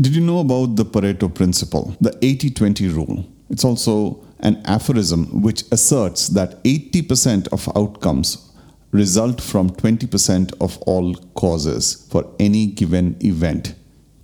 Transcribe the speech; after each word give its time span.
Did 0.00 0.14
you 0.14 0.20
know 0.20 0.38
about 0.38 0.76
the 0.76 0.84
Pareto 0.84 1.34
principle, 1.34 1.96
the 2.00 2.16
80 2.22 2.50
20 2.50 2.86
rule? 2.90 3.26
It's 3.50 3.64
also 3.64 4.24
an 4.38 4.62
aphorism 4.64 5.42
which 5.42 5.64
asserts 5.72 6.28
that 6.28 6.62
80% 6.62 7.48
of 7.48 7.68
outcomes 7.76 8.52
result 8.92 9.40
from 9.40 9.70
20% 9.70 10.54
of 10.60 10.78
all 10.82 11.16
causes 11.34 12.06
for 12.12 12.32
any 12.38 12.66
given 12.66 13.16
event. 13.24 13.74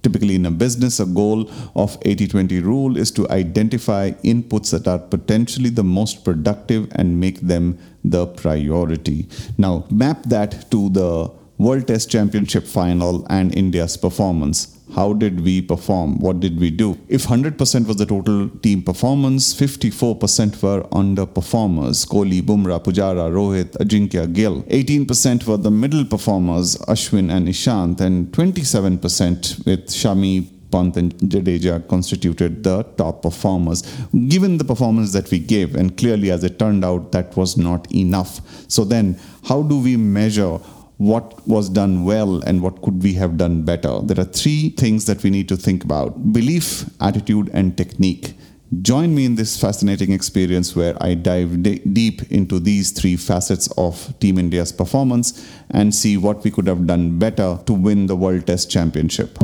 Typically, 0.05 0.37
in 0.37 0.47
a 0.47 0.51
business, 0.53 1.01
a 1.01 1.07
goal 1.07 1.51
of 1.75 1.99
80 2.03 2.29
20 2.29 2.61
rule 2.61 2.97
is 2.97 3.11
to 3.11 3.29
identify 3.31 4.13
inputs 4.23 4.71
that 4.71 4.87
are 4.87 5.01
potentially 5.01 5.71
the 5.71 5.83
most 5.83 6.25
productive 6.25 6.87
and 6.93 7.19
make 7.19 7.41
them 7.41 7.77
the 8.05 8.29
priority. 8.29 9.27
Now, 9.59 9.87
map 9.91 10.23
that 10.27 10.71
to 10.71 10.89
the 10.91 11.33
World 11.65 11.87
Test 11.89 12.11
Championship 12.11 12.67
final 12.67 13.27
and 13.31 13.55
India's 13.57 13.97
performance 13.97 14.75
how 14.95 15.13
did 15.13 15.41
we 15.41 15.61
perform? 15.61 16.19
What 16.19 16.41
did 16.41 16.61
we 16.61 16.71
do? 16.71 16.99
If 17.09 17.27
100% 17.27 17.87
was 17.87 17.97
the 17.97 18.07
total 18.07 18.49
team 18.49 18.83
performance, 18.83 19.53
54% 19.55 20.63
were 20.63 20.83
underperformers 20.91 22.07
Kohli, 22.07 22.41
Bumrah, 22.43 22.83
Pujara, 22.83 23.31
Rohit, 23.31 23.77
Ajinkya, 23.79 24.33
Gill. 24.33 24.63
18% 24.65 25.47
were 25.47 25.57
the 25.57 25.71
middle 25.71 26.05
performers 26.05 26.77
Ashwin 26.87 27.31
and 27.31 27.49
Ishant, 27.49 28.01
and 28.01 28.29
27% 28.29 29.67
with 29.67 29.87
Shami, 29.89 30.49
Pant 30.71 30.97
and 30.97 31.15
Jadeja 31.19 31.87
constituted 31.89 32.65
the 32.65 32.83
top 32.97 33.23
performers. 33.23 33.83
Given 34.29 34.59
the 34.59 34.65
performance 34.65 35.13
that 35.13 35.31
we 35.31 35.39
gave, 35.39 35.77
and 35.77 35.97
clearly 35.97 36.31
as 36.31 36.43
it 36.43 36.59
turned 36.59 36.85
out, 36.85 37.13
that 37.13 37.37
was 37.37 37.57
not 37.57 37.93
enough. 37.95 38.41
So 38.69 38.85
then, 38.85 39.19
how 39.45 39.63
do 39.63 39.79
we 39.81 39.97
measure 39.97 40.59
what 40.99 41.47
was 41.47 41.69
done 41.69 42.05
well 42.05 42.41
and 42.43 42.63
what 42.63 42.81
could 42.83 43.03
we 43.03 43.15
have 43.15 43.37
done 43.37 43.63
better. 43.63 44.01
There 44.01 44.21
are 44.21 44.29
three 44.29 44.71
things 44.71 45.07
that 45.07 45.23
we 45.23 45.31
need 45.31 45.49
to 45.49 45.57
think 45.57 45.85
about 45.85 46.33
belief, 46.33 46.89
attitude, 47.01 47.51
and 47.53 47.77
technique. 47.77 48.35
Join 48.83 49.15
me 49.15 49.25
in 49.25 49.35
this 49.35 49.61
fascinating 49.61 50.13
experience 50.13 50.75
where 50.75 50.97
I 51.01 51.15
dive 51.15 51.63
deep 51.63 52.23
into 52.31 52.59
these 52.59 52.91
three 52.91 53.17
facets 53.17 53.69
of 53.77 54.19
Team 54.21 54.39
India's 54.39 54.73
performance 54.73 55.49
and 55.71 55.95
see 55.95 56.17
what 56.17 56.43
we 56.43 56.51
could 56.51 56.67
have 56.67 56.87
done 56.87 57.19
better 57.19 57.59
to 57.67 57.73
win 57.73 58.07
the 58.07 58.17
World 58.17 58.47
Test 58.47 58.71
Championship. 58.71 59.39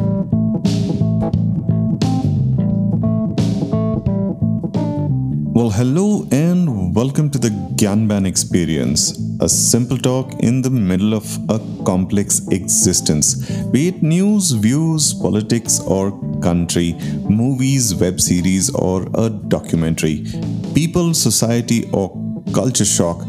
Well, 5.60 5.70
hello 5.70 6.26
and 6.32 6.59
welcome 6.92 7.30
to 7.30 7.38
the 7.38 7.50
Gyanban 7.76 8.26
experience, 8.26 9.16
a 9.40 9.48
simple 9.48 9.96
talk 9.96 10.32
in 10.40 10.60
the 10.60 10.70
middle 10.70 11.14
of 11.14 11.24
a 11.48 11.60
complex 11.84 12.48
existence. 12.48 13.48
Be 13.66 13.86
it 13.88 14.02
news, 14.02 14.50
views, 14.50 15.14
politics, 15.14 15.78
or 15.86 16.10
country, 16.40 16.94
movies, 17.28 17.94
web 17.94 18.20
series, 18.20 18.74
or 18.74 19.06
a 19.14 19.30
documentary, 19.30 20.26
people, 20.74 21.14
society, 21.14 21.88
or 21.92 22.10
culture 22.52 22.84
shock, 22.84 23.24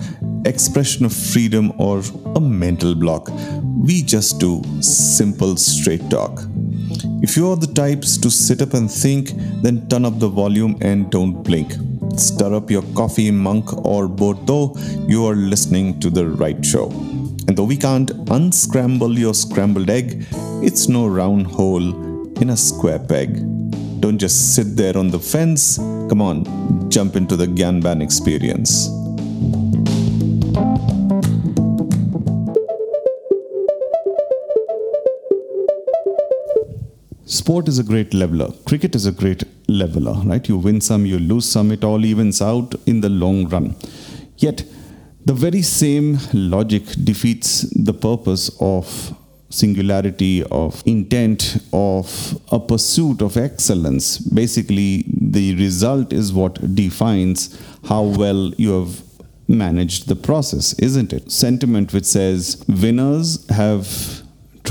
expression 0.46 1.06
of 1.06 1.14
freedom, 1.14 1.72
or 1.78 2.02
a 2.36 2.40
mental 2.42 2.96
block. 2.96 3.30
We 3.62 4.02
just 4.02 4.40
do 4.40 4.64
simple, 4.82 5.56
straight 5.56 6.10
talk. 6.10 6.42
If 7.22 7.38
you 7.38 7.52
are 7.52 7.58
the 7.58 7.72
types 7.72 8.18
to 8.18 8.32
sit 8.32 8.64
up 8.64 8.74
and 8.74 8.90
think, 8.90 9.34
then 9.62 9.88
turn 9.88 10.06
up 10.06 10.18
the 10.18 10.30
volume 10.30 10.78
and 10.82 11.12
don't 11.12 11.44
blink 11.44 11.74
stir 12.20 12.54
up 12.56 12.70
your 12.70 12.84
coffee, 12.96 13.32
monk, 13.32 13.74
or 13.86 14.08
Bordeaux, 14.08 14.76
you 15.08 15.26
are 15.26 15.36
listening 15.36 16.00
to 16.00 16.10
the 16.10 16.28
right 16.28 16.64
show. 16.66 16.90
And 17.48 17.58
though 17.58 17.66
we 17.66 17.78
can't 17.78 18.12
unscramble 18.30 19.18
your 19.18 19.34
scrambled 19.34 19.90
egg, 19.90 20.26
it's 20.64 20.88
no 20.88 21.08
round 21.08 21.48
hole 21.48 22.32
in 22.42 22.50
a 22.50 22.58
square 22.58 23.00
peg. 23.00 23.36
Don't 24.02 24.18
just 24.18 24.56
sit 24.56 24.76
there 24.76 24.98
on 24.98 25.10
the 25.10 25.20
fence. 25.20 25.78
Come 25.78 26.22
on, 26.22 26.90
jump 26.90 27.16
into 27.16 27.36
the 27.36 27.46
Gyanban 27.46 28.02
experience. 28.02 28.90
Sport 37.26 37.68
is 37.68 37.80
a 37.80 37.84
great 37.84 38.14
leveler. 38.14 38.52
Cricket 38.66 38.94
is 38.96 39.06
a 39.06 39.12
great 39.12 39.44
leveler, 39.78 40.14
right? 40.26 40.48
You 40.48 40.58
win 40.58 40.82
some, 40.82 41.06
you 41.06 41.20
lose 41.20 41.48
some, 41.48 41.72
it 41.72 41.84
all 41.84 42.04
evens 42.06 42.42
out 42.42 42.76
in 42.86 43.02
the 43.02 43.10
long 43.10 43.48
run. 43.48 43.76
Yet, 44.38 44.64
the 45.24 45.34
very 45.34 45.62
same 45.62 46.18
logic 46.34 46.84
defeats 47.04 47.62
the 47.62 47.94
purpose 47.94 48.50
of 48.60 49.16
singularity, 49.50 50.44
of 50.46 50.82
intent, 50.86 51.58
of 51.74 52.40
a 52.52 52.60
pursuit 52.60 53.22
of 53.22 53.38
excellence. 53.38 54.18
Basically, 54.18 55.06
the 55.08 55.56
result 55.56 56.14
is 56.14 56.34
what 56.34 56.76
defines 56.76 57.60
how 57.88 58.04
well 58.04 58.54
you 58.58 58.72
have 58.72 59.04
managed 59.48 60.08
the 60.08 60.16
process, 60.16 60.74
isn't 60.80 61.14
it? 61.14 61.32
Sentiment 61.32 61.94
which 61.94 62.06
says 62.06 62.64
winners 62.68 63.48
have 63.50 64.21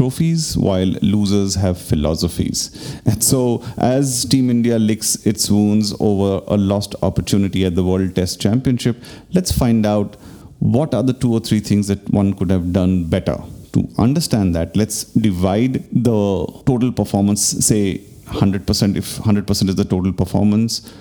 trophies 0.00 0.56
while 0.56 0.92
losers 1.14 1.54
have 1.54 1.76
philosophies. 1.78 2.60
And 3.04 3.22
so, 3.22 3.62
as 3.76 4.24
Team 4.24 4.48
India 4.48 4.78
licks 4.78 5.10
its 5.26 5.50
wounds 5.50 5.94
over 6.00 6.42
a 6.46 6.56
lost 6.56 6.94
opportunity 7.02 7.66
at 7.66 7.74
the 7.74 7.84
World 7.84 8.14
Test 8.14 8.40
Championship, 8.40 8.96
let's 9.34 9.52
find 9.52 9.84
out 9.84 10.16
what 10.58 10.94
are 10.94 11.02
the 11.02 11.12
two 11.12 11.32
or 11.34 11.40
three 11.40 11.60
things 11.60 11.86
that 11.88 12.08
one 12.10 12.32
could 12.32 12.50
have 12.50 12.72
done 12.72 13.04
better. 13.04 13.36
To 13.74 13.86
understand 13.98 14.54
that, 14.54 14.74
let's 14.74 15.04
divide 15.04 15.84
the 15.92 16.46
total 16.70 16.92
performance, 16.92 17.42
say 17.42 17.98
100%, 18.24 18.96
if 18.96 19.18
100% 19.18 19.68
is 19.68 19.76
the 19.76 19.84
total 19.84 20.14
performance. 20.14 20.92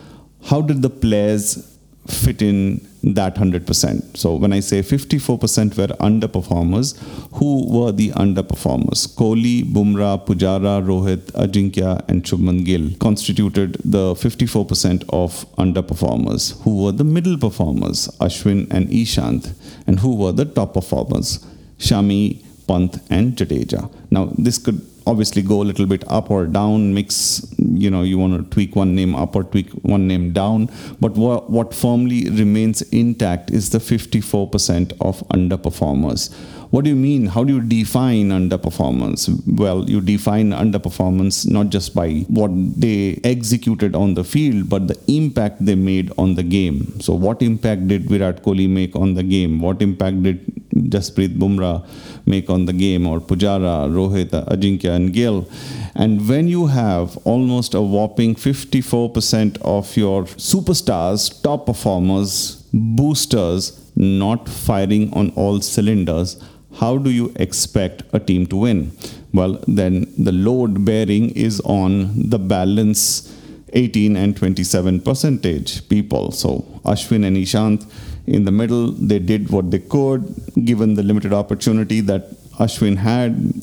How 0.43 0.61
did 0.61 0.81
the 0.81 0.89
players 0.89 1.78
fit 2.11 2.41
in 2.41 2.87
that 3.03 3.35
100%. 3.35 4.17
So 4.17 4.35
when 4.35 4.51
I 4.51 4.59
say 4.59 4.81
54% 4.81 5.77
were 5.77 5.87
underperformers, 5.97 6.97
who 7.33 7.65
were 7.69 7.91
the 7.91 8.09
underperformers? 8.11 9.07
Kohli, 9.15 9.63
Bumrah, 9.63 10.25
Pujara, 10.25 10.83
Rohit, 10.85 11.31
Ajinkya, 11.31 12.07
and 12.09 12.23
Shubman 12.23 12.65
Gill 12.65 12.89
constituted 12.99 13.77
the 13.85 14.13
54% 14.15 15.03
of 15.09 15.45
underperformers. 15.55 16.61
Who 16.63 16.83
were 16.83 16.91
the 16.91 17.03
middle 17.05 17.37
performers? 17.37 18.07
Ashwin 18.19 18.69
and 18.71 18.87
Ishant. 18.89 19.53
And 19.87 19.99
who 19.99 20.15
were 20.15 20.31
the 20.31 20.45
top 20.45 20.73
performers? 20.73 21.45
Shami, 21.77 22.43
Pant, 22.67 22.97
and 23.09 23.35
Jadeja. 23.35 23.91
Now, 24.11 24.33
this 24.37 24.57
could 24.57 24.85
obviously 25.05 25.41
go 25.41 25.61
a 25.61 25.63
little 25.63 25.85
bit 25.85 26.03
up 26.07 26.29
or 26.31 26.45
down 26.45 26.93
mix 26.93 27.45
you 27.57 27.89
know 27.89 28.01
you 28.01 28.17
want 28.17 28.35
to 28.37 28.49
tweak 28.49 28.75
one 28.75 28.95
name 28.95 29.15
up 29.15 29.35
or 29.35 29.43
tweak 29.43 29.69
one 29.81 30.07
name 30.07 30.31
down. 30.33 30.69
But 30.99 31.13
what, 31.13 31.49
what 31.49 31.73
firmly 31.73 32.29
remains 32.29 32.81
intact 32.81 33.51
is 33.51 33.69
the 33.69 33.79
54% 33.79 34.93
of 35.01 35.19
underperformers 35.29 36.33
what 36.71 36.83
do 36.83 36.89
you 36.91 36.95
mean? 36.95 37.25
How 37.25 37.43
do 37.43 37.53
you 37.55 37.61
define 37.61 38.29
underperformance? 38.29 39.27
Well 39.47 39.89
you 39.89 40.01
define 40.01 40.51
underperformance 40.51 41.49
not 41.49 41.69
just 41.69 41.95
by 41.95 42.25
what 42.27 42.51
they 42.53 43.19
executed 43.23 43.95
on 43.95 44.13
the 44.13 44.23
field 44.23 44.69
but 44.69 44.87
the 44.87 44.99
impact 45.07 45.65
they 45.65 45.75
made 45.75 46.11
on 46.17 46.35
the 46.35 46.43
game. 46.43 46.99
So 47.01 47.13
what 47.13 47.41
impact 47.41 47.87
did 47.87 48.03
virat 48.03 48.43
kohli 48.43 48.69
make 48.69 48.95
on 48.95 49.15
the 49.15 49.23
game? 49.23 49.59
What 49.59 49.81
impact 49.81 50.23
did 50.23 50.45
Jasprit 50.89 51.37
Bumrah 51.37 51.85
make 52.25 52.49
on 52.49 52.65
the 52.65 52.73
game, 52.73 53.07
or 53.07 53.19
Pujara, 53.19 53.89
Rohit, 53.89 54.29
Ajinkya, 54.29 54.95
and 54.95 55.13
Gill. 55.13 55.49
And 55.95 56.27
when 56.27 56.47
you 56.47 56.67
have 56.67 57.17
almost 57.25 57.73
a 57.73 57.81
whopping 57.81 58.35
54% 58.35 59.57
of 59.61 59.97
your 59.97 60.23
superstars, 60.23 61.41
top 61.41 61.65
performers, 61.65 62.63
boosters 62.73 63.75
not 63.95 64.47
firing 64.47 65.11
on 65.13 65.31
all 65.31 65.59
cylinders, 65.61 66.41
how 66.79 66.97
do 66.97 67.09
you 67.09 67.31
expect 67.35 68.03
a 68.13 68.19
team 68.19 68.45
to 68.47 68.57
win? 68.57 68.91
Well, 69.33 69.61
then 69.67 70.11
the 70.17 70.31
load 70.31 70.85
bearing 70.85 71.29
is 71.31 71.59
on 71.61 72.29
the 72.29 72.39
balance 72.39 73.35
18 73.73 74.15
and 74.15 74.35
27 74.35 75.01
percentage 75.01 75.87
people. 75.89 76.31
So 76.31 76.59
Ashwin 76.85 77.25
and 77.25 77.37
Ishant 77.37 77.85
in 78.27 78.45
the 78.45 78.51
middle, 78.51 78.91
they 78.91 79.19
did 79.19 79.49
what 79.49 79.71
they 79.71 79.79
could, 79.79 80.23
given 80.65 80.95
the 80.95 81.03
limited 81.03 81.33
opportunity 81.33 81.99
that 82.01 82.31
Ashwin 82.53 82.97
had, 82.97 83.53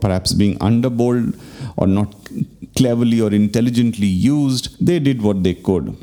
perhaps 0.00 0.32
being 0.32 0.58
underbowled 0.58 1.38
or 1.76 1.86
not 1.86 2.14
cleverly 2.76 3.20
or 3.20 3.32
intelligently 3.32 4.06
used. 4.06 4.84
They 4.84 4.98
did 4.98 5.22
what 5.22 5.42
they 5.42 5.54
could. 5.54 5.96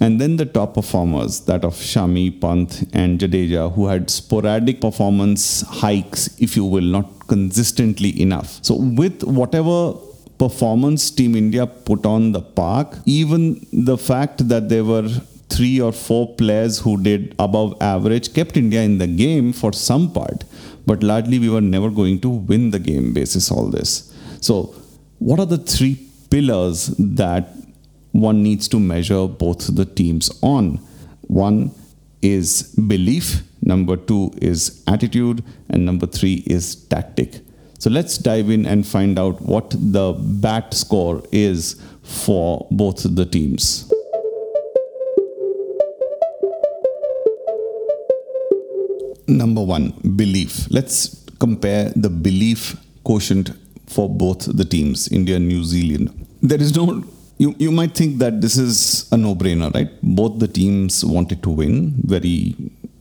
And 0.00 0.20
then 0.20 0.36
the 0.36 0.44
top 0.44 0.74
performers, 0.74 1.40
that 1.46 1.64
of 1.64 1.74
Shami, 1.74 2.38
Pant, 2.40 2.84
and 2.92 3.18
Jadeja, 3.18 3.72
who 3.74 3.86
had 3.86 4.10
sporadic 4.10 4.80
performance 4.80 5.62
hikes, 5.62 6.28
if 6.38 6.54
you 6.54 6.64
will, 6.64 6.84
not 6.84 7.28
consistently 7.28 8.20
enough. 8.20 8.58
So, 8.62 8.76
with 8.76 9.22
whatever 9.22 9.94
performance 10.38 11.10
Team 11.10 11.34
India 11.34 11.66
put 11.66 12.04
on 12.04 12.32
the 12.32 12.42
park, 12.42 12.94
even 13.06 13.66
the 13.72 13.96
fact 13.96 14.48
that 14.48 14.68
there 14.68 14.84
were 14.84 15.08
three 15.48 15.80
or 15.80 15.92
four 15.92 16.34
players 16.34 16.78
who 16.78 17.00
did 17.02 17.34
above 17.38 17.76
average 17.80 18.34
kept 18.34 18.56
India 18.56 18.82
in 18.82 18.98
the 18.98 19.06
game 19.06 19.52
for 19.52 19.72
some 19.72 20.12
part, 20.12 20.44
but 20.84 21.02
largely 21.02 21.38
we 21.38 21.48
were 21.48 21.60
never 21.60 21.90
going 21.90 22.20
to 22.20 22.28
win 22.28 22.70
the 22.70 22.78
game 22.78 23.14
basis 23.14 23.50
all 23.50 23.68
this. 23.68 24.12
So, 24.40 24.74
what 25.18 25.40
are 25.40 25.46
the 25.46 25.58
three 25.58 26.06
pillars 26.30 26.88
that 26.98 27.48
one 28.20 28.42
needs 28.42 28.68
to 28.68 28.80
measure 28.80 29.26
both 29.26 29.74
the 29.74 29.84
teams 29.84 30.30
on. 30.42 30.76
One 31.22 31.72
is 32.22 32.74
belief, 32.88 33.42
number 33.62 33.96
two 33.96 34.32
is 34.40 34.82
attitude, 34.86 35.44
and 35.68 35.84
number 35.84 36.06
three 36.06 36.42
is 36.46 36.76
tactic. 36.86 37.40
So 37.78 37.90
let's 37.90 38.16
dive 38.16 38.50
in 38.50 38.64
and 38.66 38.86
find 38.86 39.18
out 39.18 39.40
what 39.42 39.70
the 39.70 40.14
BAT 40.14 40.72
score 40.72 41.22
is 41.30 41.80
for 42.02 42.66
both 42.70 43.02
the 43.14 43.26
teams. 43.26 43.92
Number 49.28 49.62
one, 49.62 49.90
belief. 50.16 50.68
Let's 50.70 51.24
compare 51.38 51.92
the 51.96 52.08
belief 52.08 52.76
quotient 53.04 53.50
for 53.86 54.08
both 54.08 54.56
the 54.56 54.64
teams, 54.64 55.08
India 55.08 55.36
and 55.36 55.48
New 55.48 55.64
Zealand. 55.64 56.26
There 56.40 56.60
is 56.60 56.74
no 56.74 57.04
you, 57.38 57.54
you 57.58 57.70
might 57.70 57.94
think 57.94 58.18
that 58.18 58.40
this 58.40 58.56
is 58.56 59.10
a 59.12 59.16
no-brainer, 59.16 59.72
right? 59.74 59.90
Both 60.02 60.38
the 60.38 60.48
teams 60.48 61.04
wanted 61.04 61.42
to 61.42 61.50
win 61.50 61.94
very 62.04 62.56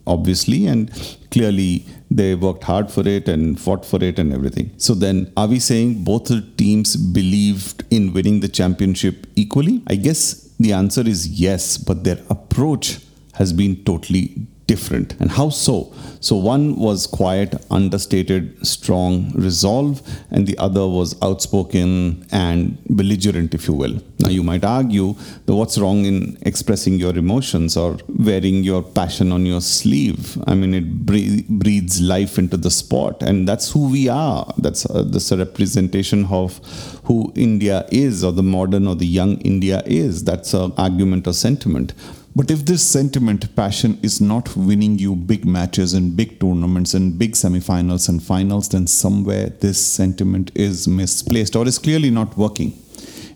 obviously 0.08 0.68
and 0.68 0.92
clearly 1.32 1.86
they 2.12 2.36
worked 2.36 2.64
hard 2.64 2.92
for 2.92 3.08
it 3.08 3.28
and 3.28 3.60
fought 3.60 3.86
for 3.86 4.04
it 4.04 4.20
and 4.20 4.32
everything. 4.32 4.72
So 4.78 4.94
then 4.94 5.32
are 5.36 5.48
we 5.48 5.60
saying 5.60 6.04
both 6.04 6.26
the 6.26 6.42
teams 6.58 6.96
believed 6.96 7.84
in 7.90 8.14
winning 8.14 8.42
the 8.42 8.48
championship 8.48 9.26
equally? 9.36 9.82
I 9.88 9.96
guess 9.96 10.52
the 10.60 10.74
answer 10.74 11.02
is 11.02 11.28
yes, 11.28 11.78
but 11.78 12.04
their 12.04 12.20
approach 12.30 13.00
has 13.34 13.52
been 13.52 13.84
totally 13.84 14.48
different. 14.68 15.16
And 15.20 15.32
how 15.32 15.50
so? 15.50 15.94
So 16.20 16.36
one 16.36 16.76
was 16.76 17.06
quiet, 17.06 17.56
understated, 17.70 18.66
strong 18.66 19.32
resolve, 19.34 20.02
and 20.32 20.48
the 20.48 20.58
other 20.58 20.88
was 20.88 21.16
outspoken 21.22 22.26
and 22.32 22.78
belligerent, 22.90 23.54
if 23.54 23.68
you 23.68 23.74
will. 23.74 24.02
Now 24.20 24.30
you 24.30 24.42
might 24.42 24.64
argue 24.64 25.14
that 25.46 25.54
what's 25.54 25.78
wrong 25.78 26.06
in 26.06 26.38
expressing 26.42 26.96
your 26.96 27.16
emotions 27.16 27.78
or 27.78 27.98
wearing 28.08 28.64
your 28.64 28.82
passion 28.82 29.32
on 29.32 29.46
your 29.46 29.62
sleeve? 29.62 30.42
I 30.48 30.56
mean, 30.56 30.74
it 30.74 31.06
breathes 31.06 32.02
life 32.02 32.38
into 32.38 32.58
the 32.58 32.72
sport, 32.72 33.22
and 33.22 33.48
that's 33.48 33.72
who 33.72 33.90
we 33.90 34.10
are. 34.10 34.52
That's 34.58 34.86
uh, 34.86 35.04
that's 35.04 35.32
a 35.32 35.38
representation 35.38 36.26
of 36.26 36.58
who 37.04 37.32
India 37.36 37.86
is, 37.92 38.24
or 38.24 38.32
the 38.32 38.44
modern 38.44 38.88
or 38.88 38.96
the 38.96 39.06
young 39.06 39.38
India 39.42 39.84
is. 39.86 40.24
That's 40.24 40.54
an 40.54 40.74
argument 40.78 41.28
or 41.28 41.34
sentiment. 41.34 41.94
But 42.36 42.52
if 42.52 42.66
this 42.66 42.86
sentiment, 42.86 43.56
passion, 43.56 43.98
is 44.04 44.20
not 44.20 44.58
winning 44.58 45.00
you 45.00 45.16
big 45.16 45.46
matches 45.46 45.94
and 45.94 46.18
big 46.18 46.40
tournaments 46.42 46.94
and 46.94 47.18
big 47.18 47.32
semifinals 47.32 48.10
and 48.10 48.22
finals, 48.22 48.68
then 48.70 48.88
somewhere 48.88 49.52
this 49.62 49.80
sentiment 49.80 50.52
is 50.54 50.86
misplaced 50.86 51.56
or 51.56 51.66
is 51.66 51.80
clearly 51.80 52.10
not 52.10 52.38
working. 52.38 52.78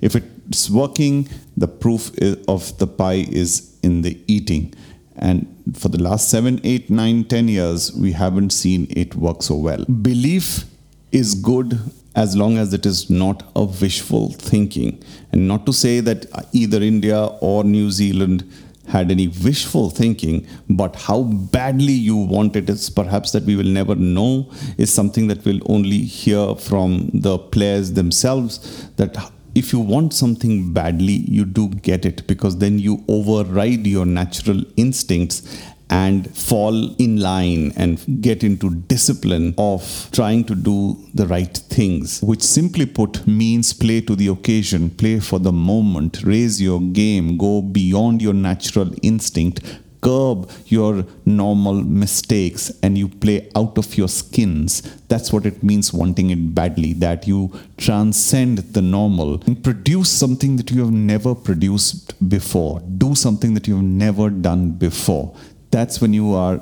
If 0.01 0.15
it's 0.15 0.69
working, 0.69 1.29
the 1.55 1.67
proof 1.67 2.11
of 2.49 2.77
the 2.77 2.87
pie 2.87 3.25
is 3.29 3.77
in 3.83 4.01
the 4.01 4.19
eating. 4.27 4.73
And 5.15 5.47
for 5.73 5.87
the 5.87 6.01
last 6.01 6.29
seven, 6.29 6.59
eight, 6.65 6.89
nine, 6.89 7.23
ten 7.23 7.47
years, 7.47 7.93
we 7.93 8.11
haven't 8.11 8.49
seen 8.49 8.87
it 8.89 9.15
work 9.15 9.43
so 9.43 9.55
well. 9.55 9.85
Belief 9.85 10.65
is 11.13 11.35
good 11.35 11.79
as 12.15 12.35
long 12.35 12.57
as 12.57 12.73
it 12.73 12.85
is 12.85 13.09
not 13.09 13.49
a 13.55 13.63
wishful 13.63 14.31
thinking. 14.31 15.01
And 15.31 15.47
not 15.47 15.65
to 15.67 15.73
say 15.73 16.01
that 16.01 16.25
either 16.51 16.81
India 16.81 17.25
or 17.39 17.63
New 17.63 17.91
Zealand 17.91 18.43
had 18.89 19.11
any 19.11 19.27
wishful 19.27 19.89
thinking, 19.89 20.45
but 20.69 20.95
how 20.95 21.23
badly 21.23 21.93
you 21.93 22.17
want 22.17 22.55
it 22.55 22.69
is 22.69 22.89
perhaps 22.89 23.31
that 23.31 23.43
we 23.43 23.55
will 23.55 23.63
never 23.63 23.95
know, 23.95 24.51
is 24.77 24.91
something 24.91 25.27
that 25.27 25.45
we'll 25.45 25.61
only 25.71 25.99
hear 25.99 26.55
from 26.55 27.09
the 27.13 27.37
players 27.37 27.93
themselves. 27.93 28.89
That 28.97 29.15
if 29.55 29.73
you 29.73 29.79
want 29.79 30.13
something 30.13 30.73
badly, 30.73 31.25
you 31.27 31.45
do 31.45 31.69
get 31.69 32.05
it 32.05 32.25
because 32.27 32.57
then 32.57 32.79
you 32.79 33.03
override 33.07 33.85
your 33.85 34.05
natural 34.05 34.63
instincts 34.75 35.43
and 35.89 36.35
fall 36.35 36.93
in 36.95 37.19
line 37.19 37.73
and 37.75 38.21
get 38.21 38.43
into 38.43 38.69
discipline 38.69 39.53
of 39.57 40.09
trying 40.11 40.43
to 40.43 40.55
do 40.55 40.97
the 41.13 41.25
right 41.27 41.57
things, 41.57 42.21
which 42.21 42.43
simply 42.43 42.85
put 42.85 43.25
means 43.27 43.73
play 43.73 44.01
to 44.01 44.15
the 44.15 44.27
occasion, 44.27 44.89
play 44.89 45.19
for 45.19 45.39
the 45.39 45.51
moment, 45.51 46.23
raise 46.23 46.61
your 46.61 46.79
game, 46.79 47.37
go 47.37 47.61
beyond 47.61 48.21
your 48.21 48.33
natural 48.33 48.91
instinct, 49.01 49.61
curb 50.01 50.49
your 50.67 51.05
normal 51.25 51.73
mistakes 51.73 52.71
and 52.81 52.97
you 52.97 53.07
play 53.07 53.49
out 53.55 53.77
of 53.77 53.97
your 53.97 54.07
skins. 54.07 54.81
That's 55.07 55.33
what 55.33 55.45
it 55.45 55.61
means 55.61 55.91
wanting 55.91 56.29
it 56.29 56.55
badly, 56.55 56.93
that 56.93 57.27
you 57.27 57.51
transcend 57.77 58.59
the 58.59 58.81
normal 58.81 59.41
and 59.43 59.61
produce 59.61 60.09
something 60.09 60.55
that 60.57 60.71
you 60.71 60.81
have 60.81 60.93
never 60.93 61.35
produced 61.35 62.29
before, 62.29 62.79
do 62.97 63.15
something 63.15 63.53
that 63.55 63.67
you 63.67 63.75
have 63.75 63.83
never 63.83 64.29
done 64.29 64.71
before 64.71 65.35
that's 65.71 66.01
when 66.01 66.13
you 66.13 66.33
are 66.33 66.61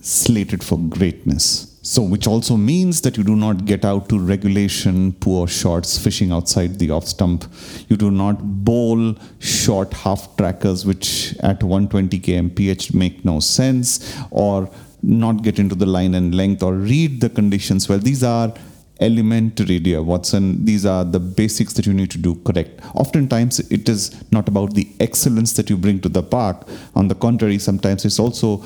slated 0.00 0.62
for 0.62 0.78
greatness. 0.78 1.78
So, 1.82 2.02
which 2.02 2.26
also 2.26 2.56
means 2.56 3.00
that 3.00 3.16
you 3.16 3.24
do 3.24 3.34
not 3.34 3.64
get 3.64 3.84
out 3.84 4.10
to 4.10 4.18
regulation, 4.18 5.12
poor 5.12 5.48
shots, 5.48 5.96
fishing 5.96 6.32
outside 6.32 6.78
the 6.78 6.90
off 6.90 7.06
stump. 7.06 7.46
You 7.88 7.96
do 7.96 8.10
not 8.10 8.64
bowl 8.64 9.14
short 9.38 9.94
half 9.94 10.36
trackers, 10.36 10.84
which 10.84 11.34
at 11.40 11.62
120 11.62 12.20
kmph 12.20 12.92
make 12.92 13.24
no 13.24 13.40
sense, 13.40 14.14
or 14.30 14.68
not 15.02 15.42
get 15.42 15.58
into 15.58 15.74
the 15.74 15.86
line 15.86 16.14
and 16.14 16.34
length, 16.34 16.62
or 16.62 16.74
read 16.74 17.22
the 17.22 17.30
conditions 17.30 17.88
well. 17.88 17.98
These 17.98 18.22
are 18.22 18.52
elementary, 19.00 19.78
dear 19.78 20.02
Watson. 20.02 20.64
These 20.64 20.84
are 20.86 21.04
the 21.04 21.20
basics 21.20 21.72
that 21.74 21.86
you 21.86 21.92
need 21.92 22.10
to 22.10 22.18
do 22.18 22.34
correct. 22.36 22.80
Oftentimes, 22.94 23.60
it 23.70 23.88
is 23.88 24.22
not 24.32 24.48
about 24.48 24.74
the 24.74 24.88
excellence 25.00 25.52
that 25.54 25.70
you 25.70 25.76
bring 25.76 26.00
to 26.00 26.08
the 26.08 26.22
park. 26.22 26.66
On 26.94 27.08
the 27.08 27.14
contrary, 27.14 27.58
sometimes 27.58 28.04
it's 28.04 28.18
also 28.18 28.62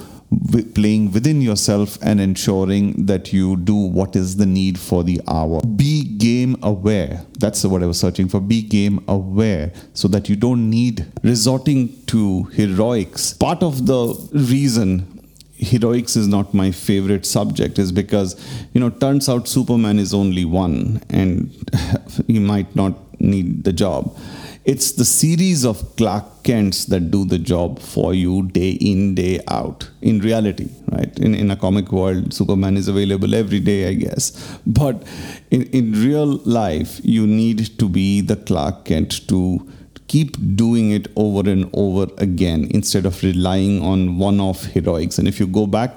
playing 0.75 1.13
within 1.13 1.43
yourself 1.43 1.99
and 2.03 2.21
ensuring 2.21 3.07
that 3.07 3.33
you 3.33 3.57
do 3.57 3.75
what 3.75 4.17
is 4.17 4.37
the 4.37 4.47
need 4.47 4.79
for 4.79 5.05
the 5.05 5.21
hour. 5.29 5.61
Be 5.77 6.05
game 6.05 6.57
aware. 6.63 7.25
That's 7.39 7.65
what 7.65 7.83
I 7.83 7.87
was 7.87 8.01
searching 8.01 8.29
for. 8.29 8.41
Be 8.41 8.63
game 8.63 9.05
aware 9.09 9.73
so 9.95 10.09
that 10.09 10.29
you 10.29 10.37
don't 10.37 10.71
need 10.71 11.07
resorting 11.23 12.03
to 12.07 12.45
heroics. 12.45 13.35
Part 13.35 13.63
of 13.63 13.87
the 13.87 14.15
reason 14.33 15.22
heroics 15.63 16.17
is 16.17 16.29
not 16.29 16.53
my 16.53 16.71
favorite 16.71 17.25
subject 17.25 17.79
is 17.79 17.93
because 17.93 18.37
you 18.73 18.81
know 18.81 18.91
turns 18.91 19.29
out 19.29 19.49
superman 19.49 19.99
is 19.99 20.13
only 20.13 20.45
one 20.45 21.03
and 21.11 21.51
he 22.27 22.39
might 22.39 22.75
not 22.75 22.95
need 23.21 23.65
the 23.65 23.73
job. 23.73 24.17
It's 24.65 24.93
the 24.93 25.05
series 25.05 25.65
of 25.65 25.97
clark 25.97 26.45
kents 26.45 26.85
that 26.87 27.11
do 27.11 27.25
the 27.25 27.39
job 27.39 27.81
for 27.81 28.15
you 28.15 28.43
day 28.49 28.71
in 28.71 29.15
day 29.15 29.41
out 29.49 29.91
in 30.01 30.21
reality 30.21 30.69
right? 30.93 31.19
In, 31.19 31.35
in 31.35 31.51
a 31.51 31.57
comic 31.57 31.91
world 31.91 32.33
superman 32.33 32.77
is 32.77 32.89
available 32.89 33.35
every 33.35 33.61
day 33.61 33.89
i 33.89 33.95
guess. 33.95 34.59
But 34.67 35.03
in, 35.51 35.63
in 35.65 35.93
real 35.93 36.37
life 36.45 37.01
you 37.03 37.27
need 37.27 37.79
to 37.79 37.89
be 37.89 38.21
the 38.21 38.37
clark 38.37 38.85
kent 38.85 39.27
to 39.29 39.69
keep 40.13 40.37
doing 40.57 40.91
it 40.91 41.07
over 41.17 41.49
and 41.49 41.71
over 41.73 42.07
again 42.19 42.69
instead 42.71 43.07
of 43.07 43.23
relying 43.23 43.83
on 43.83 44.19
one 44.19 44.41
off 44.41 44.65
heroics. 44.65 45.17
And 45.19 45.27
if 45.27 45.41
you 45.41 45.47
go 45.47 45.67
back 45.67 45.91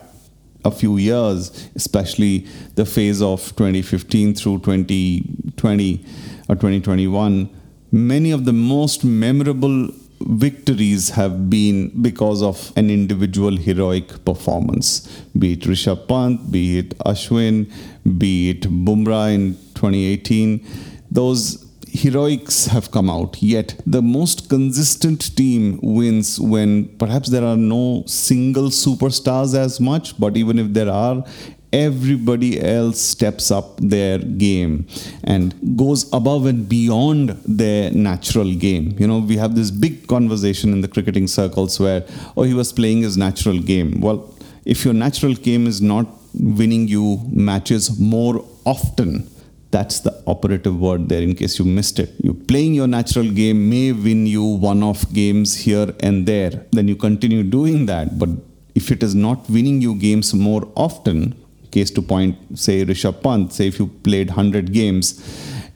a 0.63 0.71
few 0.71 0.95
years, 0.95 1.67
especially 1.75 2.47
the 2.75 2.85
phase 2.85 3.21
of 3.21 3.41
2015 3.57 4.35
through 4.35 4.59
2020 4.59 6.05
or 6.47 6.53
uh, 6.53 6.55
2021, 6.55 7.49
many 7.91 8.31
of 8.31 8.45
the 8.45 8.53
most 8.53 9.03
memorable 9.03 9.89
victories 10.21 11.09
have 11.09 11.49
been 11.49 11.91
because 12.01 12.41
of 12.41 12.71
an 12.77 12.89
individual 12.89 13.57
heroic 13.57 14.23
performance, 14.23 15.09
be 15.37 15.53
it 15.53 15.59
Rishabh 15.71 16.07
Pant, 16.07 16.49
be 16.53 16.79
it 16.79 16.97
Ashwin, 16.99 17.69
be 18.17 18.51
it 18.51 18.61
Bumrah 18.61 19.35
in 19.35 19.55
2018. 19.73 20.65
Those 21.11 21.64
heroics 21.95 22.67
have 22.67 22.91
come 22.91 23.09
out, 23.09 23.41
yet 23.41 23.81
the 23.85 24.01
most 24.01 24.49
consistent 24.49 25.35
team 25.35 25.79
wins 25.81 26.39
when 26.39 26.85
perhaps 26.97 27.29
there 27.29 27.43
are 27.43 27.57
no 27.57 28.03
single 28.05 28.69
superstars 28.69 29.57
as 29.57 29.79
much, 29.79 30.19
but 30.19 30.37
even 30.37 30.59
if 30.59 30.73
there 30.73 30.89
are, 30.89 31.23
everybody 31.73 32.61
else 32.61 33.01
steps 33.01 33.51
up 33.51 33.77
their 33.77 34.17
game 34.17 34.87
and 35.23 35.53
goes 35.75 36.11
above 36.13 36.45
and 36.45 36.69
beyond 36.69 37.31
their 37.45 37.91
natural 37.91 38.53
game. 38.53 38.95
You 38.97 39.07
know, 39.07 39.19
we 39.19 39.35
have 39.37 39.55
this 39.55 39.71
big 39.71 40.07
conversation 40.07 40.71
in 40.71 40.81
the 40.81 40.87
cricketing 40.87 41.27
circles 41.27 41.79
where, 41.79 42.05
oh, 42.37 42.43
he 42.43 42.53
was 42.53 42.71
playing 42.71 43.01
his 43.01 43.17
natural 43.17 43.59
game. 43.59 43.99
Well, 43.99 44.33
if 44.63 44.85
your 44.85 44.93
natural 44.93 45.33
game 45.33 45.67
is 45.67 45.81
not 45.81 46.07
winning 46.33 46.87
you 46.87 47.19
matches 47.29 47.99
more 47.99 48.45
often, 48.65 49.29
that's 49.75 49.99
the 50.05 50.13
operative 50.33 50.75
word 50.79 51.09
there 51.09 51.21
in 51.27 51.35
case 51.35 51.59
you 51.59 51.65
missed 51.65 51.97
it. 51.99 52.11
You 52.25 52.33
playing 52.33 52.73
your 52.75 52.87
natural 52.87 53.29
game 53.39 53.69
may 53.69 53.91
win 53.91 54.25
you 54.25 54.43
one 54.43 54.81
off 54.89 55.01
games 55.11 55.55
here 55.65 55.93
and 55.99 56.25
there. 56.25 56.65
Then 56.71 56.87
you 56.87 56.95
continue 56.95 57.43
doing 57.43 57.85
that. 57.87 58.17
But 58.17 58.29
if 58.73 58.91
it 58.91 59.03
is 59.03 59.15
not 59.15 59.49
winning 59.49 59.81
you 59.81 59.95
games 59.95 60.33
more 60.33 60.63
often, 60.75 61.35
case 61.71 61.91
to 61.91 62.01
point, 62.01 62.37
say 62.57 62.85
Rishabh 62.85 63.21
Pant, 63.21 63.51
say 63.51 63.67
if 63.67 63.79
you 63.79 63.87
played 63.87 64.29
100 64.29 64.71
games, 64.71 65.07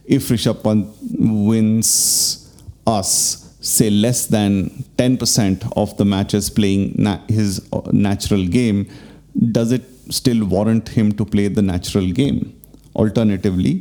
if 0.06 0.29
Rishabh 0.29 0.63
Pant 0.63 0.88
wins 1.50 1.89
us, 2.88 3.58
say 3.60 3.89
less 3.89 4.27
than 4.27 4.70
10% 4.98 5.74
of 5.75 5.98
the 5.98 6.06
matches 6.06 6.50
playing 6.50 6.96
na- 6.98 7.20
his 7.27 7.68
uh, 7.74 7.82
natural 7.91 8.46
game, 8.46 8.88
does 9.51 9.74
it 9.74 9.84
still 10.10 10.46
warrant 10.46 10.88
him 10.88 11.12
to 11.12 11.25
play 11.25 11.50
the 11.50 11.62
natural 11.62 12.10
game? 12.12 12.59
Alternatively, 13.03 13.74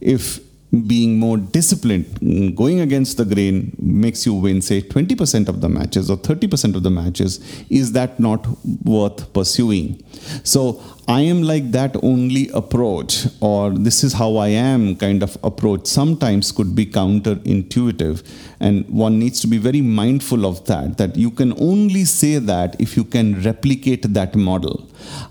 if 0.00 0.40
being 0.86 1.18
more 1.18 1.36
disciplined, 1.36 2.06
mm, 2.20 2.54
going 2.56 2.80
against 2.80 3.18
the 3.18 3.26
grain 3.26 3.76
makes 3.78 4.24
you 4.24 4.32
win, 4.32 4.62
say, 4.62 4.80
20% 4.80 5.48
of 5.48 5.60
the 5.60 5.68
matches 5.68 6.08
or 6.08 6.16
30% 6.16 6.74
of 6.74 6.82
the 6.82 6.90
matches, 6.90 7.40
is 7.68 7.92
that 7.92 8.18
not 8.18 8.46
worth 8.82 9.30
pursuing? 9.34 10.02
So 10.44 10.80
I 11.12 11.20
am 11.20 11.42
like 11.42 11.72
that 11.72 11.94
only 12.02 12.48
approach, 12.54 13.26
or 13.40 13.68
this 13.70 14.02
is 14.02 14.14
how 14.14 14.36
I 14.36 14.48
am 14.48 14.96
kind 14.96 15.22
of 15.22 15.36
approach, 15.44 15.86
sometimes 15.86 16.52
could 16.52 16.74
be 16.74 16.86
counterintuitive. 16.86 18.22
And 18.60 18.88
one 18.88 19.18
needs 19.18 19.42
to 19.42 19.46
be 19.46 19.58
very 19.58 19.82
mindful 19.82 20.46
of 20.46 20.64
that, 20.64 20.96
that 20.96 21.14
you 21.14 21.30
can 21.30 21.52
only 21.60 22.06
say 22.06 22.38
that 22.38 22.80
if 22.80 22.96
you 22.96 23.04
can 23.04 23.42
replicate 23.42 24.14
that 24.14 24.34
model. 24.34 24.88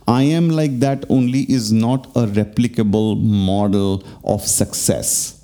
I 0.08 0.22
am 0.22 0.50
like 0.50 0.80
that 0.82 1.04
only 1.10 1.52
is 1.52 1.72
not 1.72 2.06
a 2.16 2.28
replicable 2.28 3.20
model 3.20 4.04
of 4.24 4.46
success. 4.46 5.41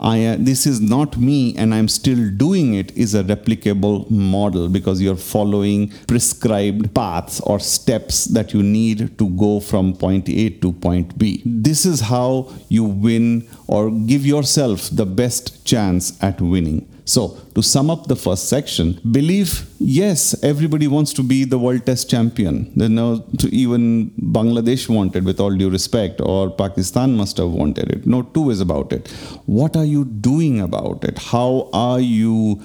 I, 0.00 0.24
uh, 0.26 0.36
this 0.38 0.66
is 0.66 0.80
not 0.80 1.16
me 1.16 1.56
and 1.56 1.74
I'm 1.74 1.88
still 1.88 2.30
doing 2.30 2.74
it 2.74 2.96
is 2.96 3.14
a 3.14 3.24
replicable 3.24 4.08
model 4.10 4.68
because 4.68 5.02
you're 5.02 5.16
following 5.16 5.92
prescribed 6.06 6.94
paths 6.94 7.40
or 7.40 7.58
steps 7.58 8.26
that 8.26 8.54
you 8.54 8.62
need 8.62 9.18
to 9.18 9.28
go 9.30 9.58
from 9.58 9.94
point 9.94 10.28
A 10.28 10.50
to 10.50 10.72
point 10.72 11.18
B. 11.18 11.42
This 11.44 11.84
is 11.84 12.00
how 12.00 12.52
you 12.68 12.84
win 12.84 13.48
or 13.66 13.90
give 13.90 14.24
yourself 14.24 14.88
the 14.90 15.06
best 15.06 15.64
chance 15.64 16.16
at 16.22 16.40
winning. 16.40 16.86
So, 17.08 17.38
to 17.54 17.62
sum 17.62 17.88
up 17.88 18.06
the 18.06 18.16
first 18.16 18.50
section, 18.50 19.00
belief 19.10 19.66
yes, 19.78 20.34
everybody 20.44 20.86
wants 20.86 21.14
to 21.14 21.22
be 21.22 21.44
the 21.44 21.58
world 21.58 21.86
test 21.86 22.10
champion. 22.10 22.70
There's 22.76 22.90
no, 22.90 23.24
even 23.48 24.10
Bangladesh 24.20 24.90
wanted, 24.90 25.24
with 25.24 25.40
all 25.40 25.56
due 25.56 25.70
respect, 25.70 26.20
or 26.20 26.50
Pakistan 26.50 27.16
must 27.16 27.38
have 27.38 27.48
wanted 27.48 27.90
it. 27.90 28.06
No 28.06 28.20
two 28.20 28.48
ways 28.48 28.60
about 28.60 28.92
it. 28.92 29.08
What 29.46 29.74
are 29.74 29.86
you 29.86 30.04
doing 30.04 30.60
about 30.60 31.02
it? 31.02 31.18
How 31.18 31.70
are 31.72 32.00
you? 32.00 32.62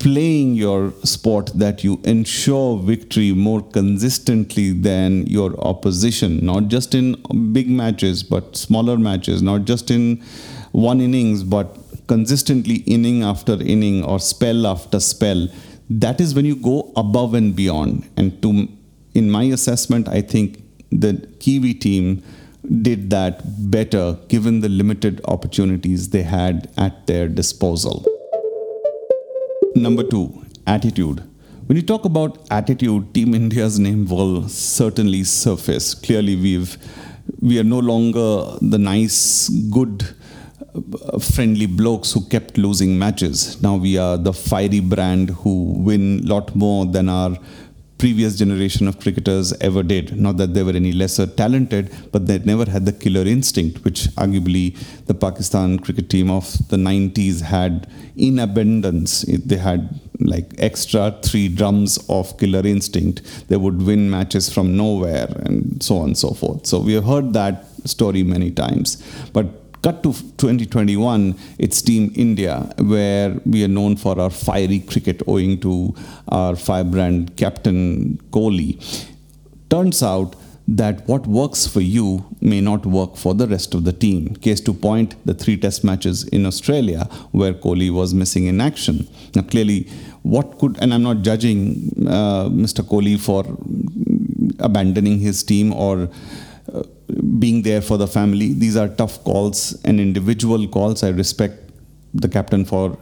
playing 0.00 0.54
your 0.54 0.92
sport 1.02 1.50
that 1.56 1.82
you 1.82 2.00
ensure 2.04 2.78
victory 2.78 3.32
more 3.32 3.60
consistently 3.60 4.70
than 4.70 5.26
your 5.26 5.58
opposition, 5.58 6.38
not 6.46 6.68
just 6.68 6.94
in 6.94 7.16
big 7.52 7.68
matches, 7.68 8.22
but 8.22 8.56
smaller 8.56 8.96
matches, 8.96 9.42
not 9.42 9.64
just 9.64 9.90
in 9.90 10.22
one 10.70 11.00
innings, 11.00 11.42
but 11.42 11.76
consistently 12.08 12.76
inning 12.96 13.22
after 13.22 13.52
inning 13.62 14.04
or 14.04 14.18
spell 14.18 14.66
after 14.66 14.98
spell, 14.98 15.48
that 15.88 16.20
is 16.20 16.34
when 16.34 16.44
you 16.44 16.56
go 16.56 16.92
above 16.96 17.34
and 17.34 17.54
beyond. 17.54 18.08
And 18.16 18.42
to, 18.42 18.68
in 19.14 19.30
my 19.30 19.44
assessment, 19.44 20.08
I 20.08 20.22
think 20.22 20.62
the 20.90 21.14
Kiwi 21.38 21.74
team 21.74 22.22
did 22.82 23.10
that 23.10 23.70
better 23.70 24.18
given 24.28 24.60
the 24.60 24.68
limited 24.68 25.20
opportunities 25.26 26.10
they 26.10 26.22
had 26.22 26.70
at 26.76 27.06
their 27.06 27.28
disposal. 27.28 28.04
Number 29.74 30.02
two, 30.02 30.44
attitude. 30.66 31.22
When 31.66 31.76
you 31.76 31.82
talk 31.82 32.04
about 32.04 32.46
attitude, 32.50 33.14
Team 33.14 33.34
India's 33.34 33.78
name 33.78 34.06
will 34.06 34.48
certainly 34.48 35.24
surface. 35.24 35.94
Clearly, 35.94 36.34
we've 36.34 36.78
we 37.40 37.58
are 37.58 37.64
no 37.64 37.78
longer 37.78 38.56
the 38.62 38.78
nice, 38.78 39.48
good 39.70 40.14
Uh, 40.78 41.18
friendly 41.18 41.66
blokes 41.66 42.12
who 42.12 42.20
kept 42.26 42.56
losing 42.56 42.98
matches. 42.98 43.60
Now 43.62 43.76
we 43.76 43.98
are 43.98 44.16
the 44.16 44.32
fiery 44.32 44.80
brand 44.80 45.30
who 45.30 45.72
win 45.88 46.20
a 46.24 46.28
lot 46.28 46.54
more 46.54 46.86
than 46.86 47.08
our 47.08 47.36
previous 47.98 48.36
generation 48.36 48.86
of 48.86 49.00
cricketers 49.00 49.52
ever 49.60 49.82
did. 49.82 50.16
Not 50.16 50.36
that 50.36 50.54
they 50.54 50.62
were 50.62 50.72
any 50.72 50.92
lesser 50.92 51.26
talented, 51.26 51.92
but 52.12 52.26
they 52.26 52.38
never 52.38 52.70
had 52.70 52.86
the 52.86 52.92
killer 52.92 53.26
instinct, 53.26 53.84
which 53.84 54.04
arguably 54.24 54.76
the 55.06 55.14
Pakistan 55.14 55.78
cricket 55.80 56.08
team 56.08 56.30
of 56.30 56.46
the 56.68 56.76
90s 56.76 57.40
had 57.40 57.88
in 58.16 58.38
abundance. 58.38 59.22
They 59.22 59.56
had 59.56 60.00
like 60.20 60.52
extra 60.58 61.18
three 61.22 61.48
drums 61.48 61.98
of 62.08 62.38
killer 62.38 62.64
instinct. 62.64 63.48
They 63.48 63.56
would 63.56 63.82
win 63.82 64.10
matches 64.10 64.52
from 64.52 64.76
nowhere 64.76 65.28
and 65.44 65.82
so 65.82 65.98
on 65.98 66.08
and 66.08 66.18
so 66.18 66.30
forth. 66.30 66.66
So 66.66 66.78
we 66.78 66.92
have 66.92 67.04
heard 67.04 67.32
that 67.32 67.64
story 67.84 68.22
many 68.22 68.50
times. 68.50 69.02
But 69.32 69.67
cut 69.82 70.02
to 70.02 70.12
2021, 70.12 71.34
it's 71.58 71.80
Team 71.82 72.12
India, 72.14 72.70
where 72.78 73.40
we 73.44 73.64
are 73.64 73.68
known 73.68 73.96
for 73.96 74.18
our 74.20 74.30
fiery 74.30 74.80
cricket 74.80 75.22
owing 75.26 75.60
to 75.60 75.94
our 76.28 76.56
firebrand 76.56 77.36
captain 77.36 78.18
Kohli. 78.30 78.78
Turns 79.70 80.02
out 80.02 80.34
that 80.66 81.06
what 81.08 81.26
works 81.26 81.66
for 81.66 81.80
you 81.80 82.24
may 82.42 82.60
not 82.60 82.84
work 82.84 83.16
for 83.16 83.34
the 83.34 83.46
rest 83.46 83.74
of 83.74 83.84
the 83.84 83.92
team. 83.92 84.34
Case 84.36 84.60
to 84.60 84.74
point, 84.74 85.14
the 85.24 85.32
three 85.32 85.56
test 85.56 85.82
matches 85.82 86.24
in 86.24 86.44
Australia 86.44 87.04
where 87.32 87.54
Kohli 87.54 87.90
was 87.90 88.12
missing 88.12 88.44
in 88.46 88.60
action. 88.60 89.08
Now, 89.34 89.42
clearly, 89.42 89.84
what 90.22 90.58
could, 90.58 90.76
and 90.82 90.92
I'm 90.92 91.02
not 91.02 91.22
judging 91.22 91.90
uh, 92.06 92.50
Mr. 92.50 92.84
Kohli 92.84 93.18
for 93.18 93.44
abandoning 94.58 95.20
his 95.20 95.42
team 95.42 95.72
or 95.72 96.10
being 97.38 97.62
there 97.62 97.80
for 97.80 97.96
the 97.96 98.06
family. 98.06 98.52
These 98.52 98.76
are 98.76 98.88
tough 98.88 99.22
calls 99.24 99.80
and 99.84 100.00
individual 100.00 100.66
calls. 100.68 101.02
I 101.02 101.10
respect 101.10 101.70
the 102.14 102.28
captain 102.28 102.64
for 102.64 102.98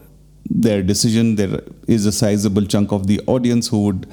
their 0.49 0.82
decision. 0.82 1.37
There 1.37 1.61
is 1.88 2.06
a 2.06 2.12
sizable 2.12 2.66
chunk 2.66 2.92
of 2.92 3.06
the 3.06 3.20
audience 3.26 3.68
who 3.68 3.85
would 3.85 4.06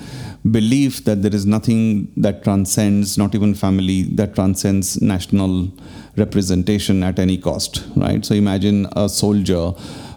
believe 0.49 1.05
that 1.05 1.21
there 1.21 1.33
is 1.33 1.45
nothing 1.45 2.11
that 2.17 2.43
transcends, 2.43 3.17
not 3.17 3.35
even 3.35 3.53
family, 3.53 4.03
that 4.03 4.35
transcends 4.35 5.01
national 5.01 5.71
representation 6.17 7.03
at 7.03 7.19
any 7.19 7.37
cost, 7.37 7.83
right? 7.95 8.25
So 8.25 8.35
imagine 8.35 8.87
a 8.95 9.09
soldier 9.09 9.73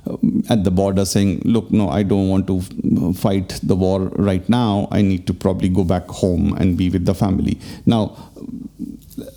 um, 0.07 0.43
at 0.51 0.65
the 0.65 0.71
border 0.71 1.05
saying, 1.05 1.43
Look, 1.45 1.71
no, 1.71 1.89
I 1.89 2.03
don't 2.03 2.29
want 2.29 2.47
to 2.49 2.61
fight 3.15 3.61
the 3.63 3.77
war 3.77 4.01
right 4.17 4.47
now. 4.49 4.89
I 4.91 5.03
need 5.03 5.27
to 5.27 5.35
probably 5.35 5.69
go 5.69 5.85
back 5.85 6.07
home 6.09 6.55
and 6.55 6.77
be 6.77 6.91
with 6.91 7.05
the 7.05 7.15
family. 7.15 7.59
Now, 7.87 8.31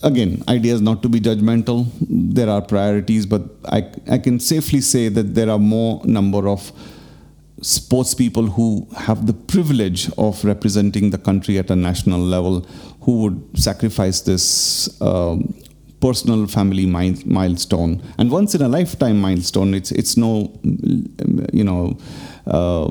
again, 0.04 0.44
idea 0.48 0.74
is 0.74 0.82
not 0.82 1.02
to 1.04 1.10
be 1.10 1.20
judgmental. 1.20 1.88
There 2.02 2.50
are 2.50 2.62
priorities, 2.62 3.26
but 3.26 3.44
I, 3.66 3.90
I 4.10 4.18
can 4.18 4.40
safely 4.40 4.82
say 4.82 5.10
that 5.10 5.36
there 5.36 5.50
are 5.50 5.60
more 5.60 6.02
number 6.06 6.48
of 6.48 6.72
sports 7.62 8.14
people 8.14 8.48
who 8.48 8.88
have 8.96 9.28
the 9.28 9.34
privilege 9.34 10.10
of 10.18 10.44
representing 10.46 11.10
the 11.10 11.18
country 11.18 11.58
at 11.58 11.70
a 11.70 11.76
national 11.76 12.20
level 12.20 12.62
who 13.02 13.24
would 13.24 13.60
sacrifice 13.60 14.22
this 14.22 15.02
um, 15.02 15.54
personal 16.00 16.48
family 16.48 16.86
milestone 16.86 18.02
and 18.18 18.32
once 18.32 18.56
in 18.56 18.62
a 18.62 18.70
lifetime 18.70 19.20
milestone 19.20 19.74
it's 19.74 19.92
it's 19.92 20.16
no 20.16 20.58
you 21.52 21.64
know 21.64 21.98
uh, 22.48 22.90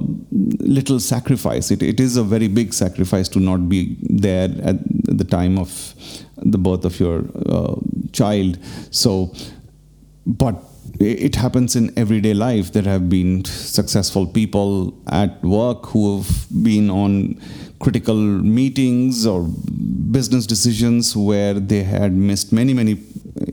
little 0.60 1.00
sacrifice 1.00 1.70
it, 1.70 1.82
it 1.82 2.00
is 2.00 2.18
a 2.18 2.22
very 2.22 2.48
big 2.48 2.74
sacrifice 2.74 3.26
to 3.26 3.40
not 3.40 3.66
be 3.66 3.96
there 4.02 4.50
at 4.62 4.76
the 5.04 5.24
time 5.24 5.58
of 5.58 5.70
the 6.50 6.58
birth 6.58 6.84
of 6.84 6.98
your 7.00 7.24
uh, 7.46 7.76
child. 8.12 8.58
So 8.90 9.32
but 10.26 10.62
it 11.00 11.36
happens 11.36 11.76
in 11.76 11.96
everyday 11.96 12.34
life. 12.34 12.72
There 12.72 12.82
have 12.82 13.08
been 13.08 13.44
successful 13.44 14.26
people 14.26 14.98
at 15.08 15.42
work 15.42 15.86
who 15.86 16.18
have 16.18 16.46
been 16.62 16.90
on 16.90 17.40
critical 17.78 18.16
meetings 18.16 19.24
or 19.26 19.44
business 19.44 20.46
decisions 20.46 21.16
where 21.16 21.54
they 21.54 21.84
had 21.84 22.12
missed 22.12 22.52
many, 22.52 22.74
many 22.74 23.00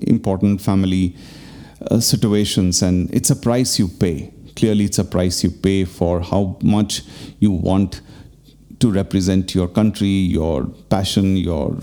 important 0.01 0.61
family 0.61 1.15
uh, 1.91 1.99
situations, 1.99 2.81
and 2.81 3.13
it's 3.13 3.29
a 3.29 3.35
price 3.35 3.77
you 3.77 3.87
pay. 3.87 4.33
Clearly, 4.55 4.85
it's 4.85 4.99
a 4.99 5.05
price 5.05 5.43
you 5.43 5.51
pay 5.51 5.85
for 5.85 6.21
how 6.21 6.57
much 6.63 7.03
you 7.39 7.51
want 7.51 8.01
to 8.79 8.91
represent 8.91 9.53
your 9.53 9.67
country, 9.67 10.07
your 10.07 10.65
passion, 10.89 11.37
your 11.37 11.77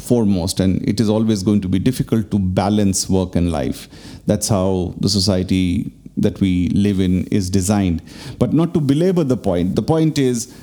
foremost, 0.00 0.60
and 0.60 0.86
it 0.88 1.00
is 1.00 1.08
always 1.08 1.42
going 1.42 1.60
to 1.60 1.68
be 1.68 1.78
difficult 1.78 2.30
to 2.30 2.38
balance 2.38 3.08
work 3.08 3.36
and 3.36 3.52
life. 3.52 3.88
That's 4.26 4.48
how 4.48 4.94
the 5.00 5.08
society 5.08 5.92
that 6.16 6.40
we 6.40 6.68
live 6.70 7.00
in 7.00 7.26
is 7.26 7.50
designed. 7.50 8.02
But 8.38 8.52
not 8.52 8.74
to 8.74 8.80
belabor 8.80 9.24
the 9.24 9.36
point, 9.36 9.76
the 9.76 9.82
point 9.82 10.18
is 10.18 10.54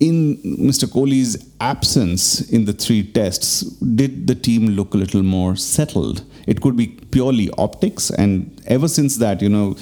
in 0.00 0.36
Mr. 0.42 0.86
Kohli's 0.88 1.50
absence 1.60 2.48
in 2.50 2.64
the 2.64 2.72
three 2.72 3.02
tests, 3.02 3.62
did 3.62 4.28
the 4.28 4.34
team 4.34 4.66
look 4.66 4.94
a 4.94 4.96
little 4.96 5.22
more 5.22 5.56
settled? 5.56 6.24
It 6.46 6.60
could 6.60 6.76
be 6.76 6.86
purely 6.86 7.50
optics, 7.58 8.10
and 8.10 8.62
ever 8.66 8.88
since 8.88 9.16
that, 9.16 9.42
you 9.42 9.48
know, 9.48 9.76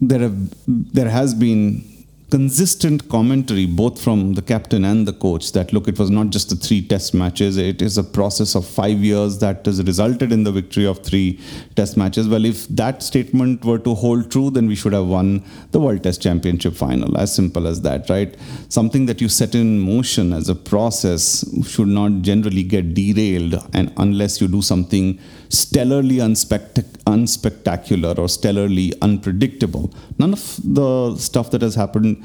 there 0.00 0.20
have 0.20 0.54
there 0.66 1.08
has 1.08 1.34
been 1.34 1.84
consistent 2.32 3.10
commentary, 3.10 3.66
both 3.66 4.00
from 4.02 4.32
the 4.32 4.40
captain 4.40 4.86
and 4.86 5.06
the 5.06 5.12
coach, 5.12 5.52
that 5.52 5.70
look, 5.70 5.86
it 5.86 5.98
was 5.98 6.10
not 6.10 6.30
just 6.30 6.48
the 6.48 6.56
three 6.56 6.80
test 6.80 7.12
matches, 7.12 7.58
it 7.58 7.82
is 7.82 7.98
a 7.98 8.02
process 8.02 8.54
of 8.54 8.66
five 8.66 9.00
years 9.00 9.38
that 9.40 9.66
has 9.66 9.82
resulted 9.82 10.32
in 10.32 10.42
the 10.42 10.50
victory 10.50 10.86
of 10.86 11.02
three 11.02 11.38
test 11.76 11.98
matches. 11.98 12.26
Well, 12.26 12.46
if 12.46 12.66
that 12.68 13.02
statement 13.02 13.66
were 13.66 13.78
to 13.80 13.94
hold 13.94 14.30
true, 14.30 14.48
then 14.48 14.66
we 14.66 14.74
should 14.74 14.94
have 14.94 15.08
won 15.08 15.44
the 15.72 15.80
World 15.80 16.04
Test 16.04 16.22
Championship 16.22 16.72
final. 16.72 17.18
As 17.18 17.34
simple 17.34 17.66
as 17.66 17.82
that, 17.82 18.08
right? 18.08 18.34
Something 18.70 19.04
that 19.06 19.20
you 19.20 19.28
set 19.28 19.54
in 19.54 19.78
motion 19.78 20.32
as 20.32 20.48
a 20.48 20.54
process 20.54 21.44
should 21.66 21.88
not 21.88 22.22
generally 22.22 22.62
get 22.62 22.94
derailed, 22.94 23.56
and 23.74 23.92
unless 23.98 24.40
you 24.40 24.48
do 24.48 24.62
something 24.62 25.20
stellarly 25.50 26.18
unspect- 26.26 26.96
unspectacular 27.04 28.16
or 28.16 28.26
stellarly 28.26 28.98
unpredictable. 29.02 29.92
None 30.22 30.34
of 30.38 30.60
the 30.62 31.16
stuff 31.16 31.50
that 31.52 31.62
has 31.62 31.74
happened 31.74 32.24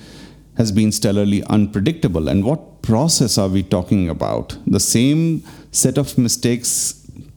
has 0.59 0.71
been 0.71 0.89
stellarly 0.89 1.45
unpredictable. 1.47 2.27
And 2.31 2.43
what 2.43 2.81
process 2.81 3.37
are 3.37 3.47
we 3.47 3.63
talking 3.63 4.09
about? 4.09 4.57
The 4.67 4.79
same 4.79 5.43
set 5.71 5.97
of 5.97 6.17
mistakes 6.17 6.69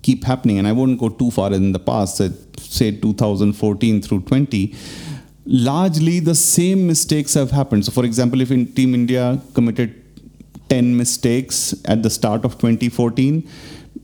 keep 0.02 0.24
happening, 0.24 0.58
and 0.58 0.66
I 0.66 0.72
won't 0.72 0.98
go 0.98 1.08
too 1.08 1.30
far 1.30 1.52
in 1.52 1.72
the 1.72 1.78
past, 1.78 2.20
say 2.58 2.90
2014 2.90 4.02
through 4.02 4.20
20. 4.22 4.74
Largely 5.46 6.20
the 6.20 6.34
same 6.34 6.86
mistakes 6.86 7.34
have 7.34 7.50
happened. 7.50 7.86
So, 7.86 7.92
for 7.92 8.04
example, 8.04 8.40
if 8.40 8.50
in 8.50 8.66
Team 8.72 8.94
India 8.94 9.40
committed 9.54 9.94
10 10.68 10.96
mistakes 10.96 11.74
at 11.86 12.02
the 12.02 12.10
start 12.10 12.44
of 12.44 12.58
2014, 12.58 13.48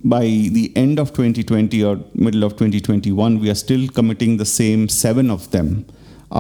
by 0.05 0.25
the 0.57 0.73
end 0.75 0.99
of 0.99 1.13
2020 1.13 1.85
or 1.85 1.99
middle 2.15 2.45
of 2.45 2.53
2021, 2.53 3.39
we 3.41 3.51
are 3.51 3.61
still 3.67 3.87
committing 3.89 4.37
the 4.39 4.45
same 4.45 4.89
seven 4.89 5.31
of 5.31 5.51
them 5.51 5.87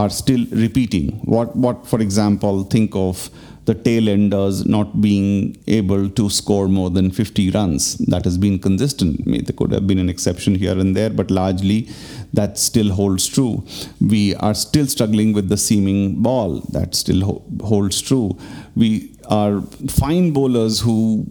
are 0.00 0.10
still 0.10 0.44
repeating. 0.50 1.06
What, 1.34 1.56
what, 1.56 1.86
for 1.86 2.00
example, 2.00 2.64
think 2.64 2.94
of 2.94 3.30
the 3.64 3.74
tail 3.74 4.08
enders 4.08 4.64
not 4.64 5.00
being 5.00 5.56
able 5.66 6.08
to 6.10 6.28
score 6.30 6.68
more 6.68 6.90
than 6.90 7.10
50 7.10 7.50
runs. 7.50 7.96
That 8.12 8.24
has 8.24 8.36
been 8.38 8.58
consistent. 8.58 9.24
There 9.24 9.56
could 9.56 9.72
have 9.72 9.86
been 9.86 9.98
an 9.98 10.08
exception 10.08 10.54
here 10.54 10.78
and 10.78 10.94
there, 10.94 11.10
but 11.10 11.30
largely 11.30 11.88
that 12.32 12.58
still 12.58 12.92
holds 12.92 13.26
true. 13.26 13.64
We 14.00 14.34
are 14.36 14.54
still 14.54 14.86
struggling 14.86 15.32
with 15.32 15.48
the 15.48 15.56
seaming 15.56 16.22
ball. 16.22 16.60
That 16.76 16.94
still 16.94 17.24
ho- 17.24 17.42
holds 17.62 18.00
true. 18.00 18.38
We 18.76 19.16
are 19.28 19.62
fine 20.02 20.30
bowlers 20.32 20.80
who 20.80 21.26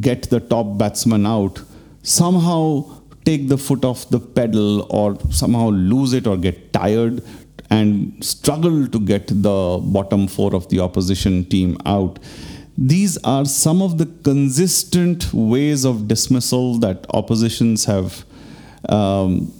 get 0.00 0.28
the 0.30 0.40
top 0.40 0.76
batsman 0.76 1.24
out, 1.26 1.62
somehow 2.02 3.00
take 3.24 3.48
the 3.48 3.56
foot 3.56 3.84
off 3.84 4.08
the 4.10 4.20
pedal 4.20 4.86
or 4.90 5.18
somehow 5.30 5.68
lose 5.68 6.12
it 6.12 6.26
or 6.26 6.36
get 6.36 6.72
tired 6.72 7.22
and 7.70 8.24
struggle 8.24 8.86
to 8.88 9.00
get 9.00 9.28
the 9.28 9.80
bottom 9.82 10.26
four 10.26 10.54
of 10.54 10.68
the 10.68 10.80
opposition 10.80 11.44
team 11.44 11.76
out. 11.86 12.18
These 12.76 13.18
are 13.18 13.44
some 13.44 13.82
of 13.82 13.98
the 13.98 14.06
consistent 14.24 15.32
ways 15.32 15.84
of 15.84 16.08
dismissal 16.08 16.78
that 16.80 17.06
oppositions 17.10 17.84
have 17.84 18.24
um, 18.88 19.52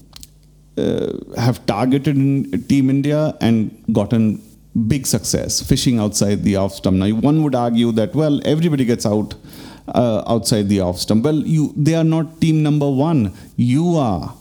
uh, 0.77 1.13
have 1.37 1.65
targeted 1.67 2.17
in 2.17 2.63
Team 2.65 2.91
India 2.91 3.37
and 3.41 3.85
gotten 3.93 4.43
big 4.89 5.07
success, 5.07 5.63
fishing 5.63 6.01
outside 6.01 6.43
the 6.43 6.57
off 6.57 6.73
stump. 6.75 6.97
Now, 6.97 7.09
one 7.11 7.43
would 7.45 7.55
argue 7.55 7.93
that 7.93 8.15
well, 8.15 8.41
everybody 8.45 8.85
gets 8.85 9.07
out 9.07 9.35
uh, 9.89 10.25
outside 10.27 10.69
the 10.69 10.81
off 10.81 10.99
stump. 10.99 11.25
Well, 11.25 11.37
you 11.37 11.73
they 11.77 11.95
are 11.95 12.05
not 12.05 12.41
team 12.41 12.63
number 12.63 12.91
one. 12.91 13.33
You 13.57 13.97
are. 13.97 14.35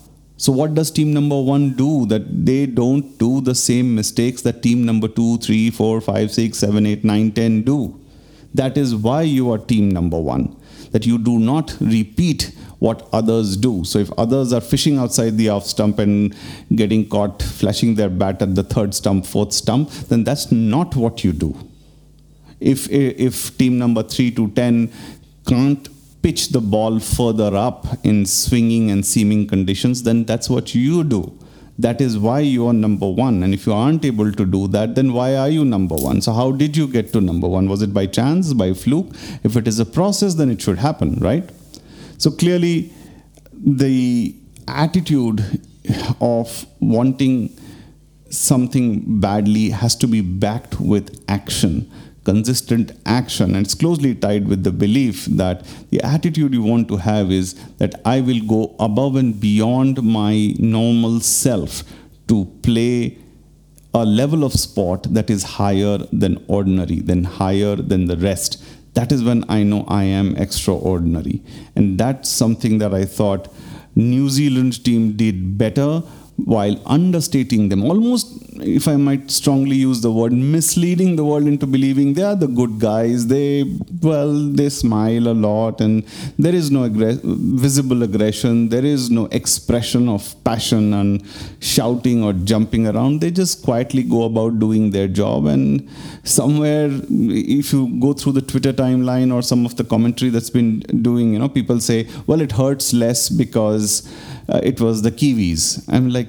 So 0.43 0.51
what 0.51 0.73
does 0.75 0.91
team 0.91 1.13
number 1.13 1.41
one 1.41 1.69
do 1.71 2.05
that 2.07 2.45
they 2.45 2.65
don't 2.65 3.17
do 3.17 3.39
the 3.39 3.55
same 3.55 3.95
mistakes 3.95 4.41
that 4.41 4.61
team 4.61 4.85
number 4.85 5.07
two, 5.07 5.37
three, 5.37 5.69
four, 5.69 6.01
five, 6.01 6.33
six, 6.33 6.57
seven, 6.57 6.85
eight, 6.85 7.05
nine, 7.05 7.31
ten 7.31 7.61
do? 7.61 7.97
That 8.53 8.77
is 8.77 8.93
why 8.93 9.21
you 9.21 9.53
are 9.53 9.57
team 9.57 9.87
number 9.87 10.19
one. 10.19 10.53
That 10.91 11.05
you 11.05 11.17
do 11.17 11.39
not 11.39 11.77
repeat 11.79 12.51
what 12.79 13.07
others 13.13 13.55
do. 13.55 13.85
So 13.85 13.99
if 13.99 14.11
others 14.17 14.51
are 14.51 14.59
fishing 14.59 14.97
outside 14.97 15.37
the 15.37 15.47
off 15.47 15.65
stump 15.65 15.97
and 15.99 16.35
getting 16.75 17.07
caught 17.07 17.41
flashing 17.41 17.95
their 17.95 18.09
bat 18.09 18.41
at 18.41 18.53
the 18.53 18.63
third 18.63 18.93
stump, 18.93 19.25
fourth 19.25 19.53
stump, 19.53 19.91
then 20.09 20.25
that's 20.25 20.51
not 20.51 20.97
what 20.97 21.23
you 21.23 21.31
do. 21.31 21.55
If 22.59 22.89
if 22.91 23.57
team 23.57 23.77
number 23.77 24.03
three 24.03 24.29
to 24.31 24.49
ten 24.49 24.91
can't 25.47 25.87
pitch 26.23 26.49
the 26.49 26.61
ball 26.61 26.99
further 26.99 27.55
up 27.55 27.85
in 28.03 28.25
swinging 28.25 28.89
and 28.89 29.05
seaming 29.05 29.45
conditions, 29.45 30.03
then 30.03 30.23
that's 30.23 30.49
what 30.49 30.73
you 30.73 31.03
do. 31.03 31.37
That 31.77 31.99
is 32.01 32.17
why 32.17 32.39
you 32.39 32.67
are 32.67 32.73
number 32.73 33.09
one. 33.09 33.43
And 33.43 33.53
if 33.53 33.65
you 33.65 33.73
aren't 33.73 34.05
able 34.05 34.31
to 34.31 34.45
do 34.45 34.67
that, 34.69 34.95
then 34.95 35.11
why 35.11 35.35
are 35.35 35.49
you 35.49 35.65
number 35.65 35.95
one? 35.95 36.21
So, 36.21 36.31
how 36.31 36.51
did 36.51 36.77
you 36.77 36.87
get 36.87 37.11
to 37.13 37.21
number 37.21 37.47
one? 37.47 37.67
Was 37.67 37.81
it 37.81 37.93
by 37.93 38.05
chance, 38.05 38.53
by 38.53 38.73
fluke? 38.73 39.07
If 39.43 39.57
it 39.57 39.67
is 39.67 39.79
a 39.79 39.85
process, 39.85 40.35
then 40.35 40.51
it 40.51 40.61
should 40.61 40.77
happen, 40.77 41.15
right? 41.19 41.49
So, 42.19 42.29
clearly, 42.29 42.93
the 43.51 44.35
attitude 44.67 45.61
of 46.21 46.65
wanting 46.79 47.57
something 48.29 49.19
badly 49.19 49.71
has 49.71 49.95
to 49.95 50.07
be 50.07 50.21
backed 50.21 50.79
with 50.79 51.23
action 51.27 51.91
consistent 52.23 52.91
action 53.05 53.55
and 53.55 53.65
it's 53.65 53.75
closely 53.75 54.15
tied 54.15 54.47
with 54.47 54.63
the 54.63 54.71
belief 54.71 55.25
that 55.25 55.65
the 55.89 56.01
attitude 56.01 56.53
you 56.53 56.61
want 56.61 56.87
to 56.87 56.97
have 56.97 57.31
is 57.31 57.53
that 57.77 57.95
I 58.05 58.21
will 58.21 58.39
go 58.41 58.75
above 58.79 59.15
and 59.15 59.39
beyond 59.39 60.01
my 60.01 60.53
normal 60.57 61.19
self 61.19 61.83
to 62.27 62.45
play 62.61 63.17
a 63.93 64.05
level 64.05 64.43
of 64.43 64.53
sport 64.53 65.03
that 65.13 65.29
is 65.29 65.43
higher 65.43 65.97
than 66.11 66.43
ordinary, 66.47 66.99
than 66.99 67.23
higher 67.23 67.75
than 67.75 68.05
the 68.05 68.17
rest. 68.17 68.63
That 68.95 69.11
is 69.11 69.23
when 69.23 69.43
I 69.49 69.63
know 69.63 69.85
I 69.87 70.03
am 70.03 70.35
extraordinary. 70.35 71.41
And 71.75 71.99
that's 71.99 72.29
something 72.29 72.79
that 72.79 72.93
I 72.93 73.05
thought 73.05 73.53
New 73.95 74.29
Zealand 74.29 74.83
team 74.83 75.15
did 75.15 75.57
better 75.57 76.01
while 76.37 76.81
understating 76.85 77.69
them, 77.69 77.83
almost, 77.83 78.52
if 78.61 78.87
I 78.87 78.95
might 78.95 79.31
strongly 79.31 79.75
use 79.75 80.01
the 80.01 80.11
word, 80.11 80.31
misleading 80.31 81.15
the 81.15 81.25
world 81.25 81.47
into 81.47 81.65
believing 81.65 82.13
they 82.13 82.23
are 82.23 82.35
the 82.35 82.47
good 82.47 82.79
guys. 82.79 83.27
They, 83.27 83.63
well, 84.01 84.33
they 84.33 84.69
smile 84.69 85.27
a 85.27 85.33
lot, 85.33 85.81
and 85.81 86.05
there 86.37 86.53
is 86.53 86.69
no 86.71 86.89
visible 86.89 88.03
aggression, 88.03 88.69
there 88.69 88.85
is 88.85 89.09
no 89.09 89.25
expression 89.27 90.09
of 90.09 90.35
passion 90.43 90.93
and 90.93 91.23
shouting 91.59 92.23
or 92.23 92.33
jumping 92.33 92.87
around. 92.87 93.21
They 93.21 93.31
just 93.31 93.63
quietly 93.63 94.03
go 94.03 94.23
about 94.23 94.59
doing 94.59 94.91
their 94.91 95.07
job. 95.07 95.45
And 95.45 95.89
somewhere, 96.23 96.89
if 96.91 97.73
you 97.73 97.99
go 97.99 98.13
through 98.13 98.33
the 98.33 98.41
Twitter 98.41 98.73
timeline 98.73 99.33
or 99.33 99.41
some 99.41 99.65
of 99.65 99.75
the 99.75 99.83
commentary 99.83 100.29
that's 100.29 100.49
been 100.49 100.79
doing, 101.01 101.33
you 101.33 101.39
know, 101.39 101.49
people 101.49 101.79
say, 101.79 102.07
well, 102.27 102.41
it 102.41 102.51
hurts 102.51 102.93
less 102.93 103.29
because 103.29 104.07
uh, 104.49 104.59
it 104.63 104.81
was 104.81 105.01
the 105.01 105.11
Kiwis. 105.11 105.83
I'm 105.87 106.09
like, 106.09 106.27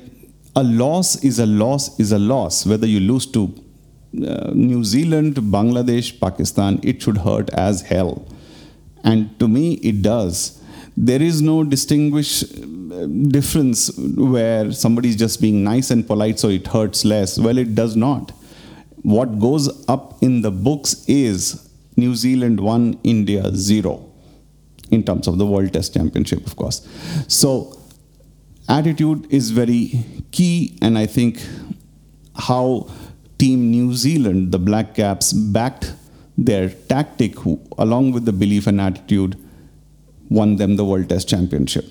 a 0.57 0.63
loss 0.63 1.23
is 1.25 1.39
a 1.39 1.47
loss 1.47 1.99
is 1.99 2.13
a 2.13 2.19
loss. 2.19 2.67
Whether 2.67 2.87
you 2.87 3.01
lose 3.01 3.27
to 3.33 3.53
uh, 4.27 4.53
New 4.55 4.85
Zealand, 4.85 5.35
Bangladesh, 5.37 6.19
Pakistan, 6.21 6.81
it 6.83 7.03
should 7.03 7.19
hurt 7.19 7.51
as 7.51 7.83
hell. 7.83 8.27
And 9.03 9.39
to 9.41 9.49
me, 9.49 9.75
it 9.75 10.03
does. 10.03 10.61
There 10.97 11.21
is 11.21 11.43
no 11.43 11.65
distinguish 11.65 12.45
uh, 12.45 13.07
difference 13.07 13.97
where 13.99 14.71
somebody 14.73 15.09
is 15.09 15.17
just 15.17 15.41
being 15.41 15.65
nice 15.65 15.91
and 15.91 16.07
polite, 16.07 16.39
so 16.39 16.49
it 16.49 16.67
hurts 16.69 17.05
less. 17.05 17.39
Well, 17.39 17.59
it 17.59 17.75
does 17.75 17.97
not. 17.97 18.31
What 19.03 19.39
goes 19.41 19.69
up 19.89 20.23
in 20.23 20.43
the 20.43 20.51
books 20.51 21.05
is 21.09 21.69
New 21.97 22.15
Zealand 22.15 22.61
1, 22.61 23.01
India 23.03 23.55
0, 23.55 24.09
in 24.91 25.03
terms 25.03 25.27
of 25.27 25.39
the 25.39 25.47
World 25.47 25.73
Test 25.73 25.95
Championship, 25.95 26.47
of 26.47 26.57
course. 26.57 26.87
So, 27.29 27.77
attitude 28.69 29.27
is 29.31 29.51
very 29.51 30.05
key, 30.31 30.79
and 30.83 30.99
I 30.99 31.07
think 31.07 31.41
how 32.37 32.89
Team 33.39 33.71
New 33.71 33.95
Zealand, 33.95 34.53
the 34.53 34.59
Black 34.59 34.95
Caps, 34.95 35.33
backed 35.33 35.95
their 36.37 36.71
tactic, 36.71 37.37
along 37.79 38.13
with 38.13 38.25
the 38.25 38.33
belief 38.33 38.67
and 38.67 38.81
attitude, 38.81 39.37
won 40.29 40.57
them 40.57 40.77
the 40.77 40.85
World 40.85 41.09
Test 41.09 41.29
Championship. 41.29 41.85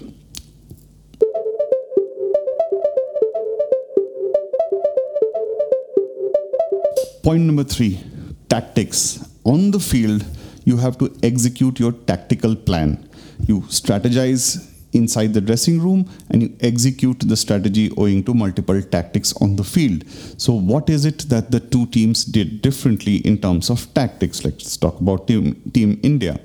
Point 7.23 7.43
number 7.43 7.63
three 7.63 8.03
tactics. 8.49 9.25
On 9.45 9.71
the 9.71 9.79
field, 9.79 10.25
you 10.65 10.77
have 10.77 10.97
to 10.97 11.15
execute 11.23 11.79
your 11.79 11.93
tactical 11.93 12.55
plan. 12.55 13.09
You 13.47 13.62
strategize 13.62 14.72
inside 14.93 15.34
the 15.34 15.41
dressing 15.41 15.79
room 15.79 16.10
and 16.29 16.41
you 16.43 16.56
execute 16.62 17.19
the 17.19 17.36
strategy 17.36 17.91
owing 17.97 18.23
to 18.23 18.34
multiple 18.34 18.82
tactics 18.82 19.34
on 19.41 19.56
the 19.56 19.63
field. 19.63 20.03
So, 20.38 20.53
what 20.53 20.89
is 20.89 21.06
it 21.06 21.29
that 21.29 21.51
the 21.51 21.60
two 21.60 21.86
teams 21.88 22.25
did 22.25 22.62
differently 22.62 23.17
in 23.17 23.38
terms 23.39 23.69
of 23.69 23.93
tactics? 23.93 24.43
Let's 24.43 24.77
talk 24.77 24.99
about 24.99 25.27
Team, 25.27 25.62
team 25.73 25.99
India. 26.03 26.39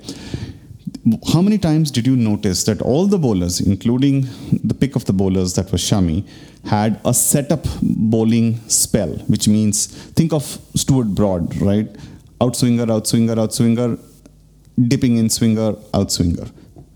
how 1.33 1.41
many 1.41 1.57
times 1.57 1.91
did 1.91 2.05
you 2.05 2.15
notice 2.15 2.63
that 2.65 2.81
all 2.81 3.07
the 3.07 3.17
bowlers, 3.17 3.59
including 3.59 4.27
the 4.63 4.73
pick 4.73 4.95
of 4.95 5.05
the 5.05 5.13
bowlers 5.13 5.53
that 5.53 5.71
was 5.71 5.81
Shami, 5.81 6.27
had 6.65 6.99
a 7.05 7.13
setup 7.13 7.65
bowling 7.81 8.59
spell, 8.67 9.13
which 9.27 9.47
means 9.47 9.87
think 10.19 10.33
of 10.33 10.43
Stuart 10.75 11.09
Broad, 11.15 11.55
right? 11.61 11.87
Outswinger, 12.41 12.87
outswinger, 12.87 13.35
outswinger, 13.35 13.99
dipping 14.87 15.17
in 15.17 15.29
swinger, 15.29 15.73
outswinger 15.93 16.51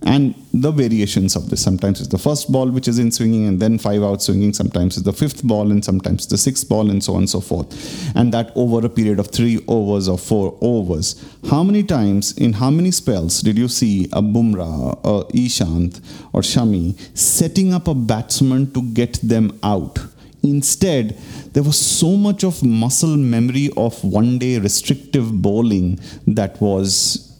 and 0.05 0.35
the 0.53 0.71
variations 0.71 1.35
of 1.35 1.49
this. 1.49 1.61
Sometimes 1.61 1.99
it's 1.99 2.09
the 2.09 2.17
first 2.17 2.51
ball 2.51 2.69
which 2.69 2.87
is 2.87 2.99
in 2.99 3.11
swinging 3.11 3.47
and 3.47 3.59
then 3.59 3.77
five 3.77 4.03
out 4.03 4.21
swinging. 4.21 4.53
Sometimes 4.53 4.97
it's 4.97 5.05
the 5.05 5.13
fifth 5.13 5.43
ball 5.43 5.71
and 5.71 5.83
sometimes 5.83 6.27
the 6.27 6.37
sixth 6.37 6.67
ball 6.67 6.89
and 6.89 7.03
so 7.03 7.13
on 7.13 7.19
and 7.19 7.29
so 7.29 7.39
forth. 7.39 8.15
And 8.15 8.33
that 8.33 8.51
over 8.55 8.85
a 8.85 8.89
period 8.89 9.19
of 9.19 9.27
three 9.27 9.63
overs 9.67 10.07
or 10.07 10.17
four 10.17 10.57
overs. 10.61 11.23
How 11.49 11.63
many 11.63 11.83
times 11.83 12.37
in 12.37 12.53
how 12.53 12.69
many 12.69 12.91
spells 12.91 13.41
did 13.41 13.57
you 13.57 13.67
see 13.67 14.05
a 14.13 14.21
Bumrah, 14.21 14.99
a 15.03 15.31
Ishant 15.33 16.01
or 16.33 16.41
Shami 16.41 16.97
setting 17.17 17.73
up 17.73 17.87
a 17.87 17.93
batsman 17.93 18.71
to 18.73 18.81
get 18.81 19.19
them 19.23 19.57
out? 19.63 19.99
Instead, 20.43 21.17
there 21.53 21.63
was 21.63 21.79
so 21.79 22.17
much 22.17 22.43
of 22.43 22.61
muscle 22.63 23.15
memory 23.15 23.69
of 23.77 24.03
one 24.03 24.37
day 24.37 24.59
restrictive 24.59 25.41
bowling 25.41 25.97
that 26.27 26.59
was 26.59 27.32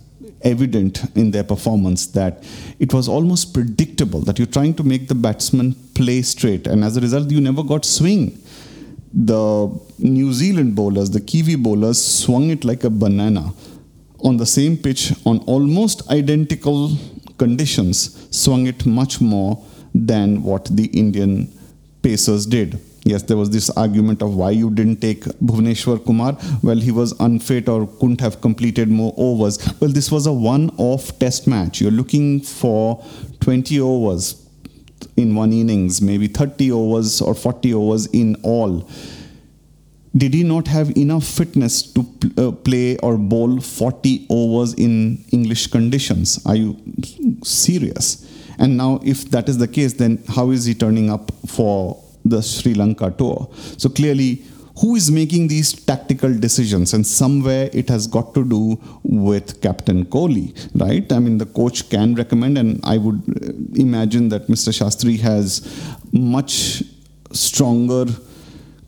evident 0.43 1.03
in 1.15 1.31
their 1.31 1.43
performance 1.43 2.07
that 2.07 2.43
it 2.79 2.93
was 2.93 3.07
almost 3.07 3.53
predictable 3.53 4.21
that 4.21 4.37
you're 4.37 4.45
trying 4.45 4.73
to 4.75 4.83
make 4.83 5.07
the 5.07 5.15
batsman 5.15 5.73
play 5.95 6.21
straight, 6.21 6.67
and 6.67 6.83
as 6.83 6.97
a 6.97 7.01
result, 7.01 7.31
you 7.31 7.41
never 7.41 7.63
got 7.63 7.85
swing. 7.85 8.37
The 9.13 9.79
New 9.99 10.33
Zealand 10.33 10.75
bowlers, 10.75 11.11
the 11.11 11.21
Kiwi 11.21 11.55
bowlers, 11.55 12.03
swung 12.03 12.49
it 12.49 12.63
like 12.63 12.83
a 12.83 12.89
banana 12.89 13.53
on 14.19 14.37
the 14.37 14.45
same 14.45 14.77
pitch 14.77 15.13
on 15.25 15.39
almost 15.39 16.09
identical 16.09 16.97
conditions, 17.37 18.27
swung 18.35 18.67
it 18.67 18.85
much 18.85 19.21
more 19.21 19.63
than 19.93 20.41
what 20.41 20.65
the 20.65 20.85
Indian 20.85 21.51
Pacers 22.01 22.45
did. 22.45 22.79
Yes, 23.05 23.23
there 23.23 23.35
was 23.35 23.49
this 23.49 23.69
argument 23.71 24.21
of 24.21 24.33
why 24.35 24.51
you 24.51 24.69
didn't 24.69 25.01
take 25.01 25.23
Bhuvneshwar 25.23 26.05
Kumar. 26.05 26.37
Well, 26.61 26.77
he 26.77 26.91
was 26.91 27.13
unfit 27.19 27.67
or 27.67 27.85
couldn't 27.85 28.21
have 28.21 28.39
completed 28.39 28.89
more 28.89 29.13
overs. 29.17 29.59
Well, 29.81 29.91
this 29.91 30.09
was 30.09 30.25
a 30.25 30.31
one 30.31 30.69
off 30.77 31.19
test 31.19 31.45
match. 31.45 31.81
You're 31.81 31.91
looking 31.91 32.39
for 32.39 33.03
20 33.41 33.79
overs 33.81 34.47
in 35.17 35.35
one 35.35 35.51
innings, 35.51 36.01
maybe 36.01 36.27
30 36.27 36.71
overs 36.71 37.21
or 37.21 37.35
40 37.35 37.73
overs 37.73 38.05
in 38.07 38.35
all. 38.43 38.89
Did 40.15 40.33
he 40.33 40.43
not 40.43 40.67
have 40.67 40.95
enough 40.95 41.25
fitness 41.25 41.81
to 41.93 42.07
uh, 42.37 42.51
play 42.51 42.97
or 42.97 43.17
bowl 43.17 43.59
40 43.59 44.27
overs 44.29 44.75
in 44.75 45.25
English 45.31 45.67
conditions? 45.67 46.39
Are 46.45 46.55
you 46.55 46.77
serious? 47.43 48.29
And 48.59 48.77
now, 48.77 49.01
if 49.03 49.29
that 49.31 49.49
is 49.49 49.57
the 49.57 49.67
case, 49.67 49.93
then 49.93 50.23
how 50.29 50.51
is 50.51 50.65
he 50.65 50.75
turning 50.75 51.09
up 51.09 51.31
for 51.47 52.02
the 52.25 52.41
Sri 52.41 52.73
Lanka 52.73 53.11
tour. 53.11 53.49
So 53.77 53.89
clearly, 53.89 54.43
who 54.79 54.95
is 54.95 55.11
making 55.11 55.47
these 55.49 55.73
tactical 55.73 56.33
decisions? 56.33 56.93
And 56.93 57.05
somewhere 57.05 57.69
it 57.73 57.89
has 57.89 58.07
got 58.07 58.33
to 58.33 58.43
do 58.43 58.79
with 59.03 59.61
Captain 59.61 60.05
Kohli, 60.05 60.53
right? 60.73 61.11
I 61.11 61.19
mean, 61.19 61.37
the 61.37 61.45
coach 61.45 61.89
can 61.89 62.15
recommend, 62.15 62.57
and 62.57 62.79
I 62.83 62.97
would 62.97 63.21
uh, 63.29 63.53
imagine 63.75 64.29
that 64.29 64.47
Mr. 64.47 64.73
Shastri 64.73 65.19
has 65.19 65.61
much 66.11 66.83
stronger 67.31 68.05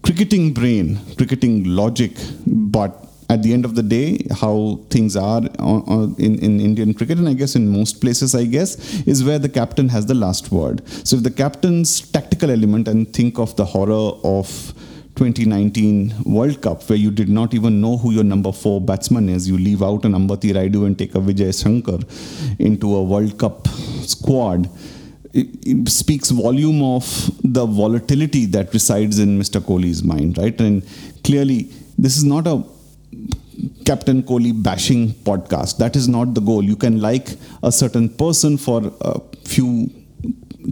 cricketing 0.01 0.53
brain, 0.53 0.99
cricketing 1.17 1.63
logic, 1.63 2.11
but 2.45 3.04
at 3.29 3.41
the 3.41 3.53
end 3.53 3.65
of 3.65 3.75
the 3.75 3.83
day, 3.83 4.25
how 4.39 4.79
things 4.89 5.15
are 5.15 5.39
in, 5.39 6.39
in 6.39 6.59
Indian 6.59 6.93
cricket, 6.93 7.17
and 7.17 7.27
I 7.27 7.33
guess 7.33 7.55
in 7.55 7.67
most 7.67 7.99
places, 8.01 8.35
I 8.35 8.45
guess, 8.45 9.01
is 9.07 9.23
where 9.23 9.39
the 9.39 9.49
captain 9.49 9.89
has 9.89 10.05
the 10.05 10.13
last 10.13 10.51
word. 10.51 10.87
So 11.07 11.17
if 11.17 11.23
the 11.23 11.31
captain's 11.31 12.01
tactical 12.11 12.51
element, 12.51 12.87
and 12.87 13.11
think 13.11 13.39
of 13.39 13.55
the 13.55 13.65
horror 13.65 14.17
of 14.23 14.73
2019 15.15 16.13
World 16.25 16.61
Cup, 16.61 16.87
where 16.89 16.97
you 16.97 17.09
did 17.09 17.29
not 17.29 17.53
even 17.53 17.81
know 17.81 17.97
who 17.97 18.11
your 18.11 18.23
number 18.23 18.51
four 18.51 18.81
batsman 18.81 19.29
is. 19.29 19.47
You 19.47 19.57
leave 19.57 19.81
out 19.81 20.03
an 20.05 20.11
Ambati 20.13 20.53
Rayudu 20.53 20.85
and 20.85 20.97
take 20.97 21.15
a 21.15 21.19
Vijay 21.19 21.61
Shankar 21.61 21.99
into 22.59 22.95
a 22.95 23.03
World 23.03 23.39
Cup 23.39 23.67
squad. 23.67 24.69
It, 25.33 25.47
it, 25.65 25.89
speaks 25.89 26.29
volume 26.29 26.81
of 26.83 27.05
the 27.43 27.65
volatility 27.65 28.45
that 28.47 28.73
resides 28.73 29.19
in 29.19 29.39
Mr. 29.39 29.59
Kohli's 29.59 30.03
mind, 30.03 30.37
right? 30.37 30.59
And 30.61 30.83
clearly, 31.23 31.71
this 31.97 32.17
is 32.17 32.23
not 32.23 32.47
a 32.47 32.63
Captain 33.85 34.23
Kohli 34.23 34.51
bashing 34.51 35.09
podcast. 35.09 35.77
That 35.77 35.95
is 35.95 36.07
not 36.07 36.33
the 36.33 36.41
goal. 36.41 36.63
You 36.63 36.75
can 36.75 36.99
like 36.99 37.37
a 37.63 37.71
certain 37.71 38.09
person 38.09 38.57
for 38.57 38.91
a 39.01 39.19
few 39.45 39.89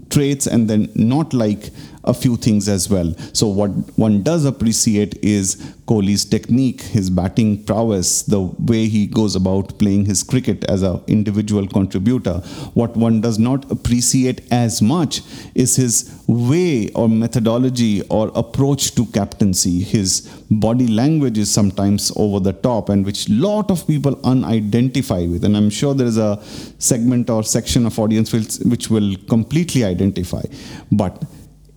traits 0.09 0.47
and 0.47 0.69
then 0.69 0.89
not 0.95 1.33
like 1.33 1.69
a 2.03 2.13
few 2.13 2.35
things 2.35 2.67
as 2.67 2.89
well. 2.89 3.13
So, 3.33 3.47
what 3.47 3.69
one 3.97 4.23
does 4.23 4.45
appreciate 4.45 5.17
is 5.23 5.55
Kohli's 5.85 6.25
technique, 6.25 6.81
his 6.81 7.09
batting 7.09 7.63
prowess, 7.63 8.23
the 8.23 8.41
way 8.41 8.87
he 8.87 9.05
goes 9.05 9.35
about 9.35 9.77
playing 9.79 10.05
his 10.05 10.23
cricket 10.23 10.63
as 10.65 10.81
an 10.81 11.01
individual 11.07 11.67
contributor. 11.67 12.35
What 12.73 12.95
one 12.95 13.21
does 13.21 13.37
not 13.37 13.69
appreciate 13.71 14.41
as 14.51 14.81
much 14.81 15.21
is 15.55 15.75
his 15.75 16.23
way 16.27 16.89
or 16.91 17.09
methodology 17.09 18.01
or 18.09 18.31
approach 18.35 18.95
to 18.95 19.05
captaincy. 19.07 19.81
His 19.81 20.21
body 20.49 20.87
language 20.87 21.37
is 21.37 21.51
sometimes 21.51 22.11
over 22.15 22.39
the 22.39 22.53
top 22.53 22.89
and 22.89 23.05
which 23.05 23.27
lot 23.29 23.69
of 23.69 23.85
people 23.85 24.15
unidentify 24.17 25.29
with. 25.31 25.43
And 25.43 25.57
I'm 25.57 25.69
sure 25.69 25.93
there 25.93 26.07
is 26.07 26.17
a 26.17 26.41
segment 26.79 27.29
or 27.29 27.43
section 27.43 27.85
of 27.85 27.99
audience 27.99 28.31
which 28.31 28.89
will 28.89 29.15
completely 29.27 29.83
identify. 29.83 30.43
But 30.91 31.23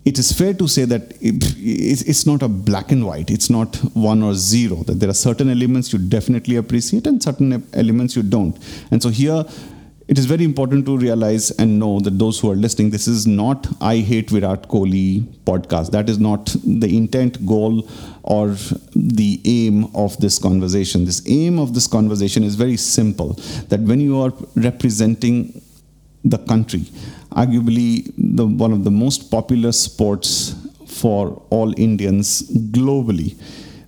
it 0.06 0.20
is 0.20 0.30
fair 0.32 0.54
to 0.54 0.68
say 0.68 0.84
that 0.84 1.14
it's 1.20 2.26
not 2.26 2.40
a 2.42 2.48
black 2.48 2.92
and 2.92 3.04
white. 3.04 3.28
It's 3.28 3.50
not 3.50 3.74
one 3.92 4.22
or 4.22 4.34
zero. 4.34 4.76
That 4.84 5.00
there 5.00 5.10
are 5.10 5.20
certain 5.28 5.50
elements 5.50 5.92
you 5.92 5.98
definitely 5.98 6.56
appreciate 6.56 7.08
and 7.08 7.20
certain 7.20 7.66
elements 7.74 8.14
you 8.14 8.22
don't. 8.22 8.56
And 8.92 9.02
so 9.02 9.08
here, 9.08 9.44
it 10.06 10.16
is 10.16 10.26
very 10.26 10.44
important 10.44 10.86
to 10.86 10.96
realize 10.96 11.50
and 11.50 11.80
know 11.80 11.98
that 11.98 12.20
those 12.20 12.38
who 12.38 12.48
are 12.52 12.54
listening, 12.54 12.90
this 12.90 13.08
is 13.08 13.26
not 13.26 13.66
I 13.80 13.96
hate 13.96 14.30
Virat 14.30 14.68
Kohli 14.68 15.24
podcast. 15.44 15.90
That 15.90 16.08
is 16.08 16.20
not 16.20 16.54
the 16.64 16.96
intent, 16.96 17.44
goal, 17.44 17.88
or 18.22 18.50
the 18.94 19.40
aim 19.44 19.90
of 19.96 20.16
this 20.20 20.38
conversation. 20.38 21.04
This 21.04 21.20
aim 21.26 21.58
of 21.58 21.74
this 21.74 21.88
conversation 21.88 22.44
is 22.44 22.54
very 22.54 22.76
simple. 22.76 23.32
That 23.70 23.80
when 23.80 24.00
you 24.00 24.20
are 24.20 24.32
representing 24.54 25.60
the 26.24 26.38
country, 26.38 26.84
arguably 27.36 28.12
the, 28.16 28.46
one 28.46 28.72
of 28.72 28.84
the 28.84 28.90
most 28.90 29.30
popular 29.30 29.72
sports 29.72 30.54
for 30.86 31.42
all 31.50 31.78
Indians 31.78 32.42
globally, 32.70 33.36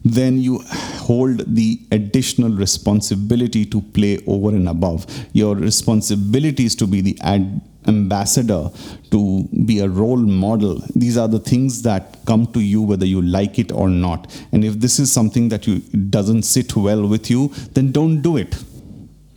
then 0.05 0.39
you 0.39 0.61
hold 1.09 1.55
the 1.55 1.81
additional 1.91 2.51
responsibility 2.51 3.65
to 3.65 3.81
play 3.81 4.19
over 4.27 4.51
and 4.51 4.69
above. 4.69 5.07
Your 5.33 5.57
responsibility 5.57 6.65
is 6.67 6.75
to 6.77 6.87
be 6.87 7.01
the 7.01 7.19
ad- 7.23 7.61
ambassador, 7.87 8.71
to 9.11 9.49
be 9.65 9.81
a 9.81 9.89
role 9.89 10.19
model. 10.19 10.83
These 10.95 11.17
are 11.17 11.29
the 11.29 11.39
things 11.39 11.83
that 11.83 12.19
come 12.27 12.47
to 12.49 12.61
you 12.61 12.83
whether 12.83 13.07
you 13.07 13.23
like 13.23 13.59
it 13.59 13.73
or 13.73 13.89
not. 13.89 14.33
And 14.53 14.65
if 14.65 14.75
this 14.75 14.99
is 14.99 15.11
something 15.11 15.49
that 15.49 15.67
you 15.67 15.79
doesn't 16.11 16.43
sit 16.43 16.77
well 16.77 17.07
with 17.07 17.31
you, 17.31 17.49
then 17.73 17.93
don't 17.93 18.21
do 18.21 18.37
it. 18.37 18.55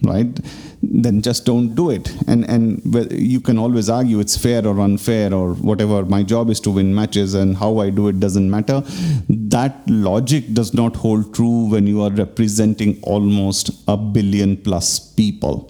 Right? 0.04 0.38
Then 0.84 1.22
just 1.22 1.46
don't 1.46 1.76
do 1.76 1.89
it. 1.91 2.12
And 2.28 2.44
and 2.50 2.82
you 3.12 3.39
can 3.39 3.58
always 3.58 3.89
argue 3.89 4.20
it's 4.20 4.36
fair 4.36 4.65
or 4.65 4.80
unfair 4.80 5.34
or 5.34 5.54
whatever. 5.54 6.04
My 6.06 6.24
job 6.24 6.50
is 6.50 6.60
to 6.62 6.72
win 6.72 6.94
matches, 6.94 7.34
and 7.34 7.56
how 7.56 7.80
I 7.80 7.89
do 7.89 8.08
it 8.08 8.20
doesn't 8.20 8.50
matter. 8.50 8.82
That 9.30 9.82
logic 9.88 10.54
does 10.54 10.74
not 10.74 10.96
hold 10.96 11.34
true 11.34 11.70
when 11.70 11.88
you 11.88 12.02
are 12.02 12.12
representing 12.12 13.00
almost 13.04 13.72
a 13.88 13.98
billion 13.98 14.58
plus 14.58 15.00
people. 15.00 15.67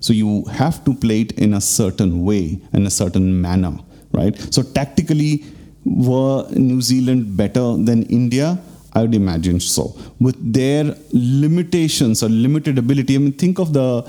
So 0.00 0.12
you 0.12 0.44
have 0.46 0.84
to 0.84 0.94
play 0.94 1.22
it 1.22 1.32
in 1.32 1.54
a 1.54 1.60
certain 1.60 2.24
way, 2.24 2.60
in 2.72 2.86
a 2.86 2.90
certain 2.90 3.40
manner, 3.40 3.78
right? 4.12 4.36
So 4.52 4.62
tactically, 4.62 5.44
were 5.84 6.46
New 6.50 6.80
Zealand 6.82 7.36
better 7.36 7.76
than 7.76 8.04
India? 8.04 8.58
I 8.96 9.02
would 9.02 9.14
imagine 9.14 9.58
so. 9.58 9.96
With 10.20 10.36
their 10.52 10.94
limitations 11.12 12.22
or 12.22 12.28
limited 12.28 12.78
ability, 12.78 13.16
I 13.16 13.18
mean, 13.18 13.32
think 13.32 13.58
of 13.58 13.72
the 13.72 14.02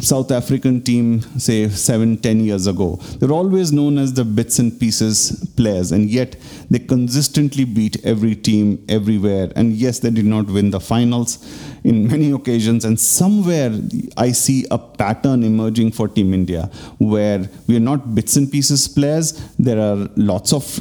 South 0.00 0.30
African 0.32 0.82
team, 0.82 1.20
say 1.38 1.68
seven, 1.68 2.16
ten 2.16 2.40
years 2.40 2.66
ago. 2.66 2.96
They're 3.18 3.32
always 3.32 3.72
known 3.72 3.98
as 3.98 4.12
the 4.12 4.24
bits 4.24 4.58
and 4.58 4.78
pieces 4.78 5.48
players, 5.56 5.92
and 5.92 6.10
yet 6.10 6.36
they 6.70 6.78
consistently 6.78 7.64
beat 7.64 8.04
every 8.04 8.34
team 8.34 8.84
everywhere. 8.88 9.52
And 9.54 9.72
yes, 9.72 10.00
they 10.00 10.10
did 10.10 10.24
not 10.24 10.46
win 10.46 10.70
the 10.70 10.80
finals 10.80 11.38
in 11.84 12.08
many 12.08 12.32
occasions. 12.32 12.84
And 12.84 12.98
somewhere 12.98 13.72
I 14.16 14.32
see 14.32 14.66
a 14.70 14.78
pattern 14.78 15.44
emerging 15.44 15.92
for 15.92 16.08
Team 16.08 16.34
India 16.34 16.70
where 16.98 17.48
we 17.66 17.76
are 17.76 17.80
not 17.80 18.14
bits 18.14 18.36
and 18.36 18.50
pieces 18.50 18.88
players. 18.88 19.32
There 19.56 19.78
are 19.78 20.08
lots 20.16 20.52
of 20.52 20.80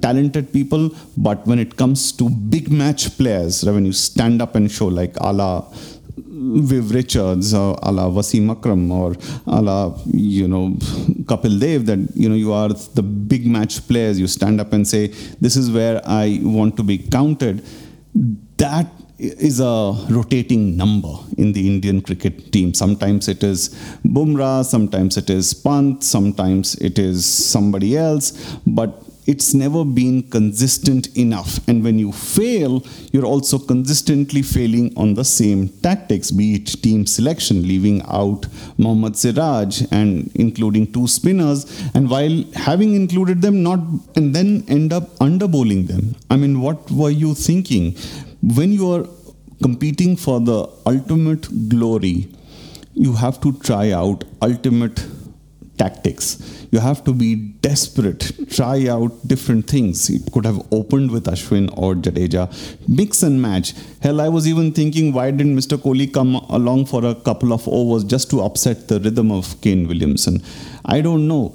talented 0.00 0.52
people, 0.52 0.90
but 1.16 1.46
when 1.46 1.58
it 1.58 1.76
comes 1.76 2.12
to 2.12 2.30
big 2.30 2.70
match 2.70 3.16
players, 3.18 3.64
when 3.64 3.84
you 3.84 3.92
stand 3.92 4.40
up 4.40 4.54
and 4.54 4.70
show 4.70 4.86
like 4.86 5.20
Allah 5.20 5.66
Viv 6.42 6.90
Richards 6.90 7.54
or 7.54 7.78
a 7.82 7.92
la 7.92 8.08
Wasim 8.08 8.50
Akram 8.50 8.90
or 8.90 9.14
a 9.46 9.62
la, 9.62 9.96
you 10.06 10.48
know, 10.48 10.70
Kapil 11.24 11.60
Dev 11.60 11.86
that, 11.86 11.98
you 12.14 12.28
know, 12.28 12.34
you 12.34 12.52
are 12.52 12.70
the 12.70 13.02
big 13.02 13.46
match 13.46 13.86
players. 13.86 14.18
You 14.18 14.26
stand 14.26 14.60
up 14.60 14.72
and 14.72 14.86
say, 14.86 15.08
this 15.40 15.56
is 15.56 15.70
where 15.70 16.00
I 16.04 16.40
want 16.42 16.76
to 16.78 16.82
be 16.82 16.98
counted. 16.98 17.64
That 18.58 18.86
is 19.18 19.60
a 19.60 19.94
rotating 20.10 20.76
number 20.76 21.14
in 21.38 21.52
the 21.52 21.66
Indian 21.66 22.00
cricket 22.00 22.52
team. 22.52 22.74
Sometimes 22.74 23.28
it 23.28 23.44
is 23.44 23.68
Bumrah, 24.04 24.64
sometimes 24.64 25.16
it 25.16 25.30
is 25.30 25.54
Pant, 25.54 26.02
sometimes 26.02 26.74
it 26.76 26.98
is 26.98 27.24
somebody 27.24 27.96
else. 27.96 28.56
But 28.66 29.04
it's 29.26 29.54
never 29.54 29.84
been 29.84 30.22
consistent 30.24 31.16
enough. 31.16 31.60
And 31.68 31.84
when 31.84 31.98
you 31.98 32.12
fail, 32.12 32.84
you're 33.12 33.24
also 33.24 33.58
consistently 33.58 34.42
failing 34.42 34.92
on 34.96 35.14
the 35.14 35.24
same 35.24 35.68
tactics, 35.68 36.30
be 36.30 36.54
it 36.56 36.66
team 36.82 37.06
selection, 37.06 37.62
leaving 37.62 38.02
out 38.02 38.46
Mohammad 38.78 39.16
Siraj 39.16 39.82
and 39.92 40.30
including 40.34 40.92
two 40.92 41.06
spinners, 41.06 41.66
and 41.94 42.10
while 42.10 42.44
having 42.54 42.94
included 42.94 43.42
them, 43.42 43.62
not 43.62 43.80
and 44.16 44.34
then 44.34 44.64
end 44.68 44.92
up 44.92 45.08
under 45.20 45.46
bowling 45.46 45.86
them. 45.86 46.16
I 46.30 46.36
mean, 46.36 46.60
what 46.60 46.90
were 46.90 47.10
you 47.10 47.34
thinking? 47.34 47.96
When 48.42 48.72
you 48.72 48.90
are 48.92 49.06
competing 49.62 50.16
for 50.16 50.40
the 50.40 50.68
ultimate 50.86 51.68
glory, 51.68 52.28
you 52.94 53.12
have 53.14 53.40
to 53.40 53.52
try 53.60 53.92
out 53.92 54.24
ultimate 54.42 55.00
tactics 55.82 56.26
you 56.72 56.80
have 56.80 57.04
to 57.04 57.12
be 57.12 57.34
desperate, 57.66 58.32
try 58.50 58.88
out 58.88 59.12
different 59.28 59.68
things. 59.68 60.08
It 60.08 60.32
could 60.32 60.46
have 60.46 60.60
opened 60.72 61.10
with 61.10 61.26
Ashwin 61.26 61.70
or 61.76 61.94
Jadeja, 61.94 62.44
mix 62.88 63.22
and 63.22 63.42
match. 63.42 63.74
Hell, 64.00 64.22
I 64.22 64.28
was 64.28 64.48
even 64.48 64.72
thinking, 64.72 65.12
why 65.12 65.30
didn't 65.30 65.54
Mr. 65.54 65.76
Kohli 65.76 66.10
come 66.12 66.36
along 66.58 66.86
for 66.86 67.04
a 67.04 67.14
couple 67.14 67.52
of 67.52 67.68
overs 67.68 68.04
just 68.04 68.30
to 68.30 68.40
upset 68.40 68.88
the 68.88 68.98
rhythm 69.00 69.30
of 69.30 69.60
Kane 69.60 69.86
Williamson? 69.86 70.42
I 70.86 71.02
don't 71.02 71.28
know. 71.28 71.54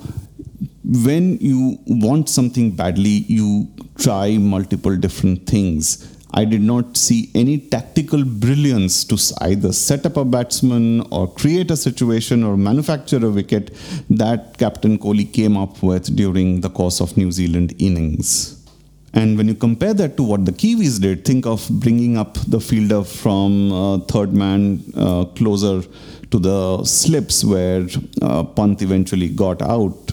When 0.84 1.40
you 1.40 1.80
want 1.88 2.30
something 2.30 2.72
badly, 2.72 3.26
you 3.28 3.68
try 3.98 4.38
multiple 4.38 4.96
different 4.96 5.48
things 5.48 6.17
I 6.32 6.46
did 6.46 6.62
not 6.62 6.98
see 6.98 7.32
any 7.34 7.58
tactical 7.58 8.24
brilliance 8.24 9.04
to 9.06 9.18
either 9.42 9.72
set 9.72 10.06
up 10.06 10.18
a 10.18 10.26
batsman 10.26 11.02
or 11.10 11.32
create 11.32 11.72
a 11.72 11.78
situation 11.78 12.44
or 12.44 12.58
manufacture 12.58 13.26
a 13.26 13.30
wicket 13.30 13.74
that 14.10 14.58
Captain 14.58 15.00
Kohli 15.00 15.32
came 15.32 15.56
up 15.58 15.82
with 15.82 16.16
during 16.16 16.62
the 16.62 16.70
course 16.70 17.00
of 17.00 17.16
New 17.16 17.32
Zealand 17.32 17.74
innings. 17.80 18.58
And 19.14 19.38
when 19.38 19.48
you 19.48 19.56
compare 19.56 19.94
that 19.96 20.18
to 20.18 20.24
what 20.24 20.46
the 20.46 20.52
Kiwis 20.52 21.02
did, 21.02 21.26
think 21.26 21.46
of 21.46 21.68
bringing 21.70 22.18
up 22.18 22.38
the 22.46 22.60
fielder 22.60 23.04
from 23.04 23.72
uh, 23.72 23.98
third 24.00 24.34
man 24.34 24.84
uh, 24.96 25.26
closer 25.26 25.82
to 26.30 26.40
the 26.40 26.84
slips 26.84 27.44
where 27.44 27.88
uh, 28.22 28.44
eventually 28.58 29.30
got 29.30 29.62
out, 29.62 30.12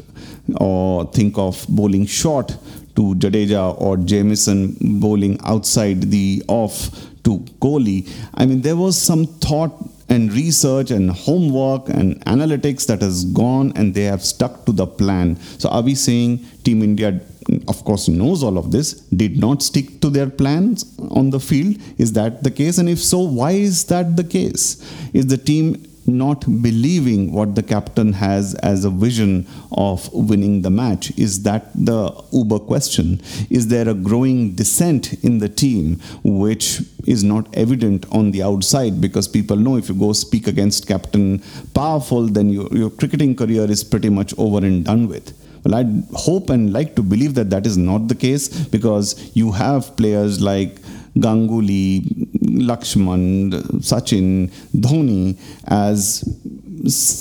or 0.56 1.06
think 1.12 1.38
of 1.38 1.64
bowling 1.68 2.06
short 2.06 2.56
to 2.96 3.14
Jadeja 3.16 3.80
or 3.80 3.96
Jamieson 3.96 4.76
bowling 5.00 5.38
outside 5.44 6.02
the 6.10 6.42
off 6.48 6.90
to 7.24 7.38
Kohli. 7.60 8.08
I 8.34 8.46
mean, 8.46 8.60
there 8.60 8.76
was 8.76 9.00
some 9.00 9.26
thought 9.26 9.72
and 10.08 10.32
research 10.32 10.90
and 10.90 11.10
homework 11.10 11.88
and 11.88 12.24
analytics 12.26 12.86
that 12.86 13.00
has 13.00 13.24
gone 13.24 13.72
and 13.74 13.94
they 13.94 14.04
have 14.04 14.22
stuck 14.22 14.64
to 14.66 14.72
the 14.72 14.86
plan. 14.86 15.36
So, 15.58 15.68
are 15.70 15.82
we 15.82 15.94
saying 15.94 16.44
Team 16.62 16.82
India, 16.82 17.20
of 17.66 17.84
course, 17.84 18.08
knows 18.08 18.42
all 18.42 18.58
of 18.58 18.70
this, 18.70 18.92
did 19.22 19.38
not 19.38 19.62
stick 19.62 20.00
to 20.02 20.10
their 20.10 20.28
plans 20.28 20.94
on 21.10 21.30
the 21.30 21.40
field? 21.40 21.76
Is 21.98 22.12
that 22.12 22.42
the 22.42 22.50
case? 22.50 22.78
And 22.78 22.88
if 22.88 22.98
so, 22.98 23.20
why 23.20 23.52
is 23.52 23.84
that 23.86 24.16
the 24.16 24.24
case? 24.24 24.82
Is 25.14 25.26
the 25.26 25.38
team 25.38 25.82
not 26.06 26.40
believing 26.62 27.32
what 27.32 27.54
the 27.54 27.62
captain 27.62 28.12
has 28.12 28.54
as 28.56 28.84
a 28.84 28.90
vision 28.90 29.46
of 29.72 30.12
winning 30.12 30.62
the 30.62 30.70
match? 30.70 31.16
Is 31.18 31.42
that 31.42 31.72
the 31.74 32.12
uber 32.32 32.58
question? 32.58 33.20
Is 33.50 33.68
there 33.68 33.88
a 33.88 33.94
growing 33.94 34.54
dissent 34.54 35.24
in 35.24 35.38
the 35.38 35.48
team 35.48 36.00
which 36.22 36.80
is 37.06 37.24
not 37.24 37.46
evident 37.54 38.06
on 38.12 38.30
the 38.30 38.42
outside 38.42 39.00
because 39.00 39.28
people 39.28 39.56
know 39.56 39.76
if 39.76 39.88
you 39.88 39.94
go 39.94 40.12
speak 40.12 40.46
against 40.46 40.86
Captain 40.86 41.42
Powerful, 41.74 42.26
then 42.26 42.50
your, 42.50 42.68
your 42.72 42.90
cricketing 42.90 43.34
career 43.34 43.70
is 43.70 43.84
pretty 43.84 44.08
much 44.08 44.34
over 44.38 44.58
and 44.58 44.84
done 44.84 45.08
with. 45.08 45.32
Well, 45.64 45.74
I 45.74 45.84
hope 46.14 46.50
and 46.50 46.72
like 46.72 46.94
to 46.96 47.02
believe 47.02 47.34
that 47.34 47.50
that 47.50 47.66
is 47.66 47.76
not 47.76 48.08
the 48.08 48.14
case 48.14 48.48
because 48.48 49.30
you 49.34 49.52
have 49.52 49.96
players 49.96 50.40
like 50.40 50.80
Ganguly, 51.16 52.02
Lakshman, 52.60 53.52
Sachin, 53.80 54.50
Dhoni 54.74 55.38
as 55.66 56.22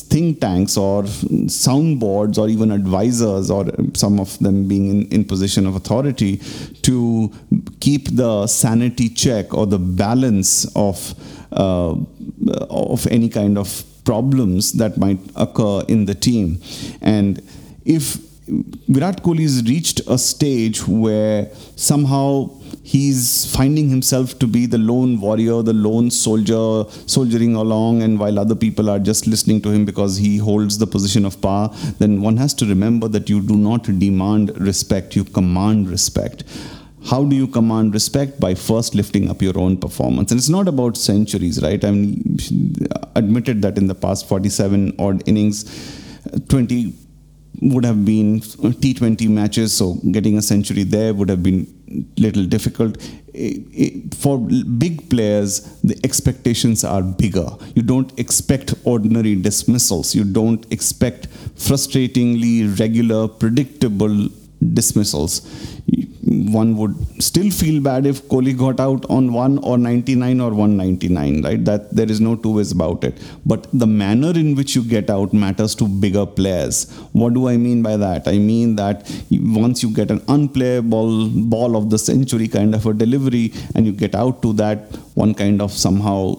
think 0.10 0.42
tanks 0.42 0.76
or 0.76 1.04
soundboards 1.04 2.38
or 2.38 2.50
even 2.50 2.72
advisors 2.72 3.50
or 3.50 3.66
some 3.94 4.20
of 4.20 4.38
them 4.40 4.68
being 4.68 4.90
in, 4.90 5.08
in 5.08 5.26
position 5.26 5.66
of 5.66 5.76
authority 5.76 6.38
to 6.82 7.32
keep 7.80 8.10
the 8.16 8.46
sanity 8.48 9.10
check 9.10 9.54
or 9.54 9.66
the 9.66 9.80
balance 9.80 10.66
of 10.76 11.16
uh, 11.54 11.96
of 12.70 13.08
any 13.08 13.30
kind 13.30 13.58
of 13.58 13.84
problems 14.04 14.74
that 14.74 14.98
might 14.98 15.20
occur 15.36 15.82
in 15.88 16.06
the 16.06 16.16
team. 16.16 16.62
And 17.02 17.42
if 17.86 18.18
Virat 18.90 19.24
Kohli 19.24 19.44
has 19.44 19.64
reached 19.64 20.02
a 20.08 20.18
stage 20.18 20.86
where 20.88 21.50
somehow 21.76 22.50
he's 22.84 23.54
finding 23.56 23.90
himself 23.90 24.38
to 24.40 24.46
be 24.46 24.66
the 24.66 24.78
lone 24.78 25.20
warrior, 25.20 25.62
the 25.62 25.74
lone 25.74 26.12
soldier, 26.12 26.84
soldiering 27.08 27.56
along, 27.56 28.04
and 28.04 28.20
while 28.20 28.38
other 28.38 28.56
people 28.56 28.90
are 28.90 29.00
just 29.00 29.26
listening 29.26 29.62
to 29.62 29.70
him 29.70 29.86
because 29.86 30.18
he 30.18 30.38
holds 30.38 30.78
the 30.78 30.86
position 30.86 31.26
of 31.26 31.42
power, 31.42 31.70
then 32.00 32.22
one 32.22 32.38
has 32.38 32.54
to 32.54 32.66
remember 32.66 33.08
that 33.08 33.30
you 33.30 33.42
do 33.42 33.56
not 33.56 33.84
demand 34.00 34.56
respect, 34.60 35.16
you 35.16 35.24
command 35.24 35.90
respect. 35.90 36.44
How 37.06 37.24
do 37.24 37.36
you 37.36 37.48
command 37.48 37.94
respect? 37.94 38.40
By 38.40 38.54
first 38.54 38.96
lifting 38.96 39.30
up 39.30 39.42
your 39.42 39.58
own 39.58 39.78
performance. 39.78 40.32
And 40.32 40.38
it's 40.38 40.50
not 40.50 40.68
about 40.68 40.96
centuries, 40.96 41.62
right? 41.62 41.84
I 41.84 41.92
mean, 41.92 42.38
admitted 43.16 43.62
that 43.62 43.78
in 43.78 43.88
the 43.88 43.96
past 43.96 44.28
47 44.28 44.96
odd 45.00 45.28
innings, 45.28 45.66
20 46.48 46.94
would 47.62 47.86
have 47.86 48.04
been 48.04 48.42
T20 48.42 49.30
matches, 49.30 49.74
so 49.74 49.96
getting 50.12 50.38
a 50.38 50.42
century 50.42 50.84
there 50.84 51.14
would 51.14 51.30
have 51.30 51.44
been 51.44 51.68
little 52.18 52.46
difficult. 52.46 52.98
For 54.18 54.38
big 54.38 55.10
players, 55.10 55.62
the 55.82 56.00
expectations 56.04 56.84
are 56.84 57.02
bigger. 57.02 57.48
You 57.76 57.82
don't 57.82 58.18
expect 58.20 58.74
ordinary 58.84 59.36
dismissals. 59.36 60.14
You 60.14 60.24
don't 60.24 60.66
expect 60.72 61.30
frustratingly 61.56 62.80
regular, 62.80 63.28
predictable 63.28 64.30
dismissals 64.74 65.42
one 66.26 66.78
would 66.78 66.96
still 67.22 67.50
feel 67.52 67.82
bad 67.82 68.06
if 68.06 68.24
Kohli 68.24 68.58
got 68.58 68.80
out 68.80 69.06
on 69.10 69.34
1 69.34 69.58
or 69.60 69.78
99 69.78 70.40
or 70.40 70.52
199, 70.52 71.42
right? 71.44 71.64
That 71.66 71.94
there 71.96 72.10
is 72.10 72.22
no 72.22 72.36
two 72.36 72.56
ways 72.56 72.72
about 72.72 73.04
it. 73.04 73.20
But 73.46 73.68
the 73.74 73.88
manner 73.88 74.32
in 74.32 74.56
which 74.56 74.76
you 74.76 74.84
get 74.84 75.10
out 75.10 75.34
matters 75.34 75.76
to 75.76 75.88
bigger 75.88 76.26
players. 76.26 76.92
What 77.12 77.34
do 77.34 77.50
I 77.50 77.58
mean 77.58 77.84
by 77.84 77.98
that? 77.98 78.28
I 78.28 78.38
mean 78.38 78.76
that 78.78 79.12
once 79.32 79.84
you 79.84 79.90
get 79.90 80.12
an 80.12 80.24
unplayable 80.28 81.30
ball 81.30 81.76
of 81.76 81.90
the 81.90 82.00
century 82.00 82.48
kind 82.48 82.74
of 82.74 82.86
a 82.86 82.94
delivery 82.94 83.54
and 83.76 83.86
you 83.86 83.92
get 83.92 84.16
out 84.16 84.42
to 84.44 84.54
that, 84.54 84.92
one 85.16 85.34
kind 85.34 85.62
of 85.62 85.72
somehow 85.72 86.36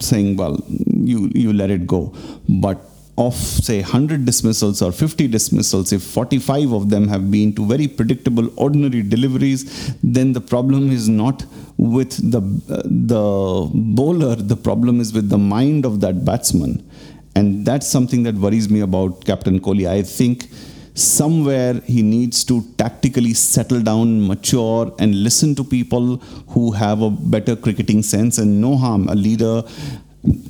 saying, 0.00 0.36
well, 0.36 0.58
you 0.68 1.30
you 1.34 1.52
let 1.52 1.70
it 1.70 1.86
go. 1.86 2.14
But 2.48 2.80
of 3.16 3.34
say 3.34 3.80
100 3.80 4.24
dismissals 4.24 4.82
or 4.82 4.90
50 4.90 5.28
dismissals 5.28 5.92
if 5.92 6.02
45 6.02 6.72
of 6.72 6.90
them 6.90 7.06
have 7.06 7.30
been 7.30 7.54
to 7.54 7.64
very 7.64 7.86
predictable 7.86 8.48
ordinary 8.56 9.02
deliveries 9.02 9.94
then 10.02 10.32
the 10.32 10.40
problem 10.40 10.90
is 10.90 11.08
not 11.08 11.44
with 11.76 12.30
the 12.30 12.38
uh, 12.72 12.82
the 12.84 13.70
bowler 13.72 14.34
the 14.36 14.56
problem 14.56 15.00
is 15.00 15.12
with 15.12 15.28
the 15.28 15.38
mind 15.38 15.84
of 15.84 16.00
that 16.00 16.24
batsman. 16.24 16.88
And 17.36 17.66
that's 17.66 17.88
something 17.88 18.22
that 18.24 18.36
worries 18.36 18.70
me 18.70 18.80
about 18.80 19.24
captain 19.24 19.58
kohli. 19.60 19.88
I 19.88 20.02
think 20.02 20.48
somewhere 20.94 21.74
he 21.84 22.02
needs 22.02 22.44
to 22.44 22.62
tactically 22.78 23.34
settle 23.34 23.80
down 23.80 24.24
mature 24.24 24.94
and 25.00 25.24
listen 25.24 25.56
to 25.56 25.64
people 25.64 26.18
who 26.48 26.70
have 26.70 27.02
a 27.02 27.10
better 27.10 27.56
cricketing 27.56 28.02
sense 28.04 28.38
and 28.38 28.60
no 28.60 28.76
harm. 28.76 29.08
A 29.08 29.16
leader 29.16 29.64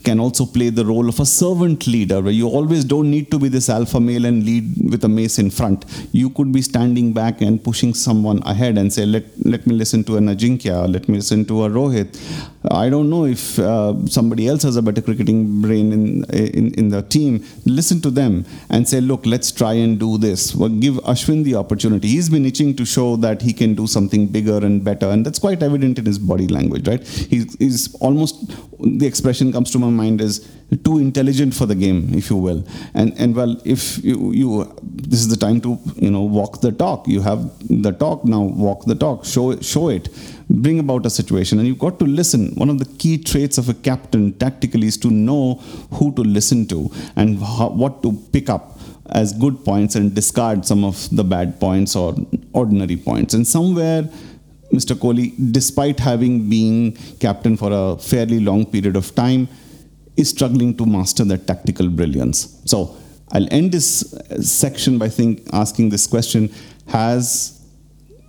can 0.04 0.20
also 0.20 0.46
play 0.46 0.68
the 0.70 0.84
role 0.84 1.08
of 1.08 1.18
a 1.18 1.26
servant 1.26 1.86
leader 1.86 2.20
where 2.20 2.32
you 2.32 2.48
always 2.48 2.84
don't 2.84 3.10
need 3.10 3.30
to 3.30 3.38
be 3.38 3.48
this 3.48 3.68
alpha 3.68 3.98
male 3.98 4.24
and 4.26 4.44
lead 4.44 4.64
with 4.90 5.04
a 5.04 5.08
mace 5.08 5.38
in 5.38 5.50
front. 5.50 5.84
You 6.12 6.30
could 6.30 6.52
be 6.52 6.62
standing 6.62 7.12
back 7.12 7.40
and 7.40 7.62
pushing 7.62 7.94
someone 7.94 8.42
ahead 8.44 8.78
and 8.78 8.92
say 8.92 9.06
let 9.06 9.24
let 9.44 9.66
me 9.66 9.74
listen 9.74 10.04
to 10.04 10.16
an 10.16 10.26
ajinkya 10.26 10.92
let 10.92 11.08
me 11.08 11.16
listen 11.16 11.44
to 11.46 11.64
a 11.64 11.68
rohit 11.68 12.16
I 12.70 12.88
don't 12.88 13.10
know 13.10 13.26
if 13.26 13.58
uh, 13.58 13.94
somebody 14.06 14.48
else 14.48 14.62
has 14.62 14.76
a 14.76 14.82
better 14.82 15.02
cricketing 15.02 15.60
brain 15.60 15.92
in, 15.92 16.24
in, 16.32 16.72
in 16.74 16.88
the 16.88 17.02
team. 17.02 17.44
Listen 17.66 18.00
to 18.00 18.10
them 18.10 18.46
and 18.70 18.88
say, 18.88 19.00
look, 19.00 19.26
let's 19.26 19.52
try 19.52 19.74
and 19.74 19.98
do 19.98 20.16
this. 20.16 20.54
Well, 20.54 20.70
give 20.70 20.94
Ashwin 21.04 21.44
the 21.44 21.56
opportunity. 21.56 22.08
He's 22.08 22.30
been 22.30 22.46
itching 22.46 22.74
to 22.76 22.84
show 22.86 23.16
that 23.16 23.42
he 23.42 23.52
can 23.52 23.74
do 23.74 23.86
something 23.86 24.26
bigger 24.26 24.56
and 24.64 24.82
better, 24.82 25.08
and 25.10 25.26
that's 25.26 25.38
quite 25.38 25.62
evident 25.62 25.98
in 25.98 26.06
his 26.06 26.18
body 26.18 26.48
language, 26.48 26.88
right? 26.88 27.06
He's, 27.06 27.54
he's 27.58 27.94
almost, 27.96 28.48
the 28.80 29.06
expression 29.06 29.52
comes 29.52 29.70
to 29.72 29.78
my 29.78 29.90
mind 29.90 30.20
is 30.20 30.50
too 30.84 30.98
intelligent 30.98 31.54
for 31.54 31.66
the 31.66 31.74
game, 31.74 32.12
if 32.14 32.30
you 32.30 32.36
will. 32.36 32.66
And, 32.94 33.12
and 33.18 33.34
well, 33.34 33.60
if 33.64 34.02
you, 34.04 34.32
you, 34.32 34.76
this 34.82 35.20
is 35.20 35.28
the 35.28 35.36
time 35.36 35.60
to, 35.62 35.78
you 35.96 36.10
know, 36.10 36.22
walk 36.22 36.60
the 36.60 36.72
talk. 36.72 37.06
You 37.06 37.20
have 37.20 37.50
the 37.68 37.92
talk, 37.92 38.24
now 38.24 38.42
walk 38.42 38.84
the 38.84 38.94
talk, 38.94 39.24
show, 39.24 39.58
show 39.60 39.88
it. 39.88 40.08
Bring 40.48 40.78
about 40.78 41.06
a 41.06 41.10
situation. 41.10 41.58
And 41.58 41.68
you've 41.68 41.78
got 41.78 41.98
to 42.00 42.04
listen. 42.04 42.54
One 42.54 42.70
of 42.70 42.78
the 42.78 42.86
key 42.98 43.18
traits 43.18 43.58
of 43.58 43.68
a 43.68 43.74
captain 43.74 44.32
tactically 44.34 44.86
is 44.88 44.96
to 44.98 45.10
know 45.10 45.54
who 45.92 46.12
to 46.14 46.22
listen 46.22 46.66
to 46.68 46.90
and 47.16 47.38
how, 47.38 47.70
what 47.70 48.02
to 48.02 48.12
pick 48.32 48.48
up 48.48 48.78
as 49.10 49.32
good 49.32 49.64
points 49.64 49.94
and 49.94 50.14
discard 50.14 50.64
some 50.64 50.82
of 50.84 51.08
the 51.14 51.24
bad 51.24 51.60
points 51.60 51.94
or 51.94 52.14
ordinary 52.52 52.96
points. 52.96 53.34
And 53.34 53.46
somewhere 53.46 54.08
mr 54.72 54.96
kohli 54.96 55.26
despite 55.52 56.00
having 56.00 56.48
been 56.48 56.92
captain 57.20 57.56
for 57.56 57.70
a 57.70 57.96
fairly 57.98 58.40
long 58.40 58.64
period 58.64 58.96
of 58.96 59.14
time 59.14 59.46
is 60.16 60.30
struggling 60.30 60.76
to 60.76 60.86
master 60.86 61.24
that 61.24 61.46
tactical 61.46 61.88
brilliance 61.88 62.60
so 62.64 62.96
i'll 63.32 63.48
end 63.50 63.72
this 63.72 64.14
section 64.40 64.98
by 64.98 65.08
think 65.08 65.42
asking 65.52 65.88
this 65.88 66.06
question 66.06 66.50
has 66.86 67.54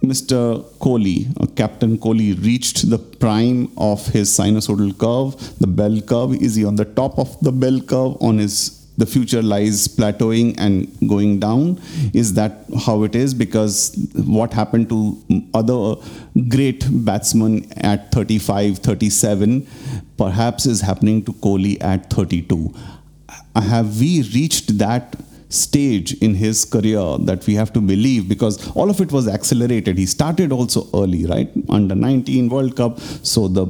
Mr. 0.03 0.63
Kohli, 0.77 1.27
uh, 1.41 1.47
Captain 1.55 1.97
Kohli, 1.97 2.33
reached 2.43 2.89
the 2.89 2.99
prime 2.99 3.71
of 3.77 4.05
his 4.07 4.29
sinusoidal 4.29 4.97
curve, 4.97 5.57
the 5.59 5.67
bell 5.67 5.99
curve? 6.01 6.35
Is 6.41 6.55
he 6.55 6.63
on 6.63 6.75
the 6.75 6.85
top 6.85 7.17
of 7.17 7.39
the 7.41 7.51
bell 7.51 7.79
curve? 7.81 8.15
On 8.21 8.37
his 8.37 8.84
the 8.97 9.05
future 9.05 9.41
lies 9.41 9.87
plateauing 9.87 10.55
and 10.57 10.87
going 11.09 11.39
down? 11.39 11.81
Is 12.13 12.33
that 12.35 12.65
how 12.85 13.03
it 13.03 13.15
is? 13.15 13.33
Because 13.33 13.95
what 14.25 14.53
happened 14.53 14.89
to 14.89 15.21
other 15.53 15.95
great 16.49 16.85
batsmen 17.05 17.71
at 17.77 18.11
35, 18.11 18.79
37, 18.79 19.67
perhaps 20.17 20.65
is 20.65 20.81
happening 20.81 21.23
to 21.25 21.33
Kohli 21.33 21.81
at 21.83 22.09
32. 22.09 22.73
Uh, 23.55 23.61
have 23.61 23.99
we 23.99 24.21
reached 24.33 24.77
that? 24.77 25.15
stage 25.49 26.13
in 26.21 26.33
his 26.33 26.65
career 26.65 27.17
that 27.19 27.45
we 27.47 27.53
have 27.55 27.71
to 27.71 27.79
believe 27.79 28.27
because 28.27 28.67
all 28.75 28.89
of 28.89 28.99
it 28.99 29.11
was 29.11 29.27
accelerated. 29.27 29.97
He 29.97 30.05
started 30.05 30.51
also 30.51 30.87
early, 30.93 31.25
right? 31.25 31.49
Under 31.69 31.95
19 31.95 32.49
World 32.49 32.75
Cup. 32.75 32.99
So 32.99 33.47
the 33.47 33.67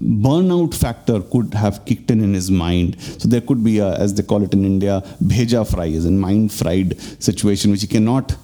burnout 0.00 0.74
factor 0.74 1.20
could 1.20 1.54
have 1.54 1.84
kicked 1.84 2.10
in 2.10 2.22
in 2.22 2.34
his 2.34 2.50
mind. 2.50 3.00
So 3.00 3.28
there 3.28 3.40
could 3.40 3.64
be, 3.64 3.78
a, 3.78 3.94
as 3.94 4.14
they 4.14 4.22
call 4.22 4.42
it 4.42 4.52
in 4.52 4.64
India, 4.64 5.02
bheja 5.22 5.68
fry, 5.68 5.88
as 5.88 6.06
in 6.06 6.18
mind 6.18 6.52
fried 6.52 7.00
situation, 7.22 7.70
which 7.70 7.82
you 7.82 7.88
cannot. 7.88 8.36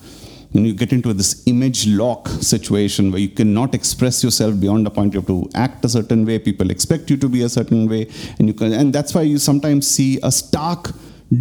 You, 0.53 0.61
know, 0.61 0.67
you 0.69 0.75
get 0.75 0.93
into 0.93 1.13
this 1.13 1.47
image 1.47 1.87
lock 1.87 2.27
situation 2.29 3.13
where 3.13 3.21
you 3.21 3.29
cannot 3.29 3.75
express 3.75 4.25
yourself 4.25 4.59
beyond 4.59 4.87
a 4.87 4.91
point. 4.91 5.13
You 5.13 5.21
have 5.21 5.27
to 5.27 5.49
act 5.55 5.85
a 5.85 5.89
certain 5.91 6.25
way. 6.25 6.39
People 6.39 6.71
expect 6.71 7.11
you 7.11 7.19
to 7.19 7.29
be 7.29 7.43
a 7.43 7.49
certain 7.49 7.89
way, 7.89 8.11
and 8.39 8.49
you 8.49 8.55
can, 8.55 8.73
and 8.73 8.93
that's 8.93 9.15
why 9.15 9.23
you 9.23 9.39
sometimes 9.39 9.87
see 9.87 10.19
a 10.23 10.33
stark 10.33 10.91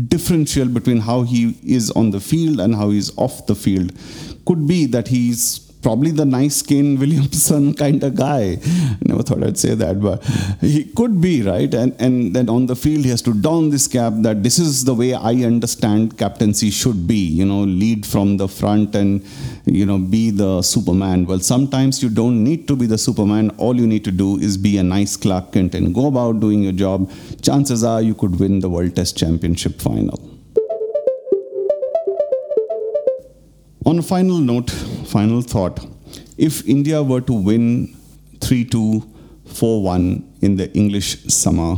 differential 0.10 0.67
between 0.67 0.99
how 0.99 1.21
he 1.21 1.57
is 1.63 1.89
on 1.91 2.12
the 2.12 2.19
field 2.19 2.60
and 2.60 2.75
how 2.75 2.89
he's 2.89 3.17
off 3.17 3.45
the 3.47 3.55
field. 3.55 3.93
Could 4.45 4.67
be 4.67 4.86
that 4.88 5.07
he's 5.07 5.66
probably 5.81 6.11
the 6.11 6.25
nice 6.25 6.61
Kane 6.61 6.99
Williamson 6.99 7.73
kind 7.81 8.03
of 8.03 8.15
guy. 8.15 8.57
Never 9.01 9.23
thought 9.23 9.43
I'd 9.43 9.57
say 9.57 9.75
that, 9.75 10.01
but 10.01 10.23
he 10.61 10.85
could 10.85 11.21
be, 11.21 11.41
right? 11.41 11.71
And, 11.73 11.95
and 11.99 12.35
then 12.35 12.49
on 12.49 12.65
the 12.65 12.75
field, 12.75 13.05
he 13.05 13.09
has 13.11 13.21
to 13.23 13.33
don 13.33 13.69
this 13.69 13.87
cap 13.87 14.13
that 14.17 14.43
this 14.43 14.59
is 14.59 14.85
the 14.85 14.93
way 14.93 15.13
I 15.13 15.33
understand 15.51 16.17
captaincy 16.17 16.69
should 16.69 17.07
be, 17.07 17.25
you 17.39 17.45
know, 17.45 17.61
lead 17.61 18.05
from 18.05 18.37
the 18.37 18.47
front 18.47 18.95
and, 18.95 19.23
you 19.65 19.85
know, 19.85 19.97
be 19.97 20.31
the 20.31 20.61
Superman. 20.61 21.25
Well, 21.25 21.39
sometimes 21.39 22.01
you 22.01 22.09
don't 22.09 22.43
need 22.43 22.67
to 22.67 22.75
be 22.75 22.85
the 22.85 22.97
Superman. 22.97 23.51
All 23.57 23.75
you 23.75 23.87
need 23.87 24.03
to 24.05 24.11
do 24.11 24.37
is 24.37 24.57
be 24.57 24.77
a 24.77 24.83
nice 24.83 25.15
Clark 25.15 25.51
Kent 25.51 25.75
and 25.75 25.93
go 25.93 26.07
about 26.07 26.39
doing 26.39 26.63
your 26.63 26.73
job. 26.73 27.11
Chances 27.41 27.83
are 27.83 28.01
you 28.01 28.15
could 28.15 28.39
win 28.39 28.59
the 28.59 28.69
World 28.69 28.95
Test 28.95 29.17
Championship 29.17 29.79
final. 29.79 30.26
On 33.88 33.97
a 34.00 34.02
final 34.02 34.39
note, 34.39 34.69
final 35.08 35.41
thought 35.41 35.80
if 36.38 36.67
India 36.67 37.02
were 37.02 37.21
to 37.21 37.32
win 37.32 37.95
3 38.41 38.65
2, 38.65 39.02
4 39.45 39.82
1 39.82 40.34
in 40.41 40.58
the 40.58 40.69
English 40.73 41.23
summer, 41.34 41.78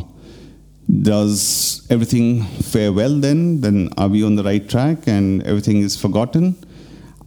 does 1.04 1.86
everything 1.92 2.46
fare 2.72 2.92
well 2.92 3.14
then? 3.14 3.62
Then 3.62 3.90
are 3.96 4.08
we 4.08 4.24
on 4.24 4.36
the 4.38 4.44
right 4.44 4.68
track 4.68 5.06
and 5.06 5.44
everything 5.44 5.84
is 5.84 5.96
forgotten? 5.96 6.56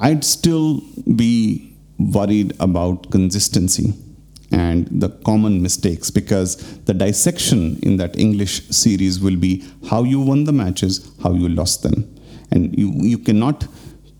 I'd 0.00 0.24
still 0.24 0.80
be 1.14 1.72
worried 2.00 2.56
about 2.58 3.12
consistency 3.12 3.94
and 4.50 4.88
the 4.90 5.10
common 5.30 5.62
mistakes 5.62 6.10
because 6.10 6.56
the 6.86 6.94
dissection 6.94 7.78
in 7.84 7.98
that 7.98 8.18
English 8.18 8.66
series 8.70 9.20
will 9.20 9.36
be 9.36 9.64
how 9.88 10.02
you 10.02 10.20
won 10.20 10.42
the 10.42 10.52
matches, 10.52 11.08
how 11.22 11.34
you 11.34 11.48
lost 11.48 11.84
them. 11.84 12.12
And 12.50 12.76
you, 12.76 12.92
you 12.96 13.18
cannot 13.18 13.68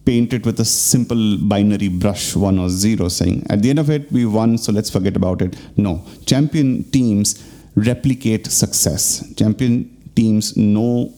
paint 0.05 0.33
it 0.33 0.45
with 0.45 0.59
a 0.61 0.65
simple 0.65 1.39
binary 1.39 1.89
brush, 1.89 2.35
one 2.35 2.59
or 2.59 2.69
zero, 2.69 3.09
saying 3.09 3.47
at 3.51 3.63
the 3.63 3.71
end 3.71 3.79
of 3.79 3.91
it, 3.91 4.11
we 4.11 4.27
won, 4.27 4.59
so 4.59 4.73
let's 4.73 4.91
forget 4.91 5.17
about 5.17 5.43
it. 5.43 5.57
No. 5.77 6.05
Champion 6.27 6.85
teams 6.91 7.49
replicate 7.75 8.47
success. 8.47 9.25
Champion 9.37 9.97
teams 10.15 10.57
know 10.57 11.13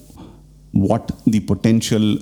what 0.73 1.11
the 1.27 1.41
potential 1.41 2.19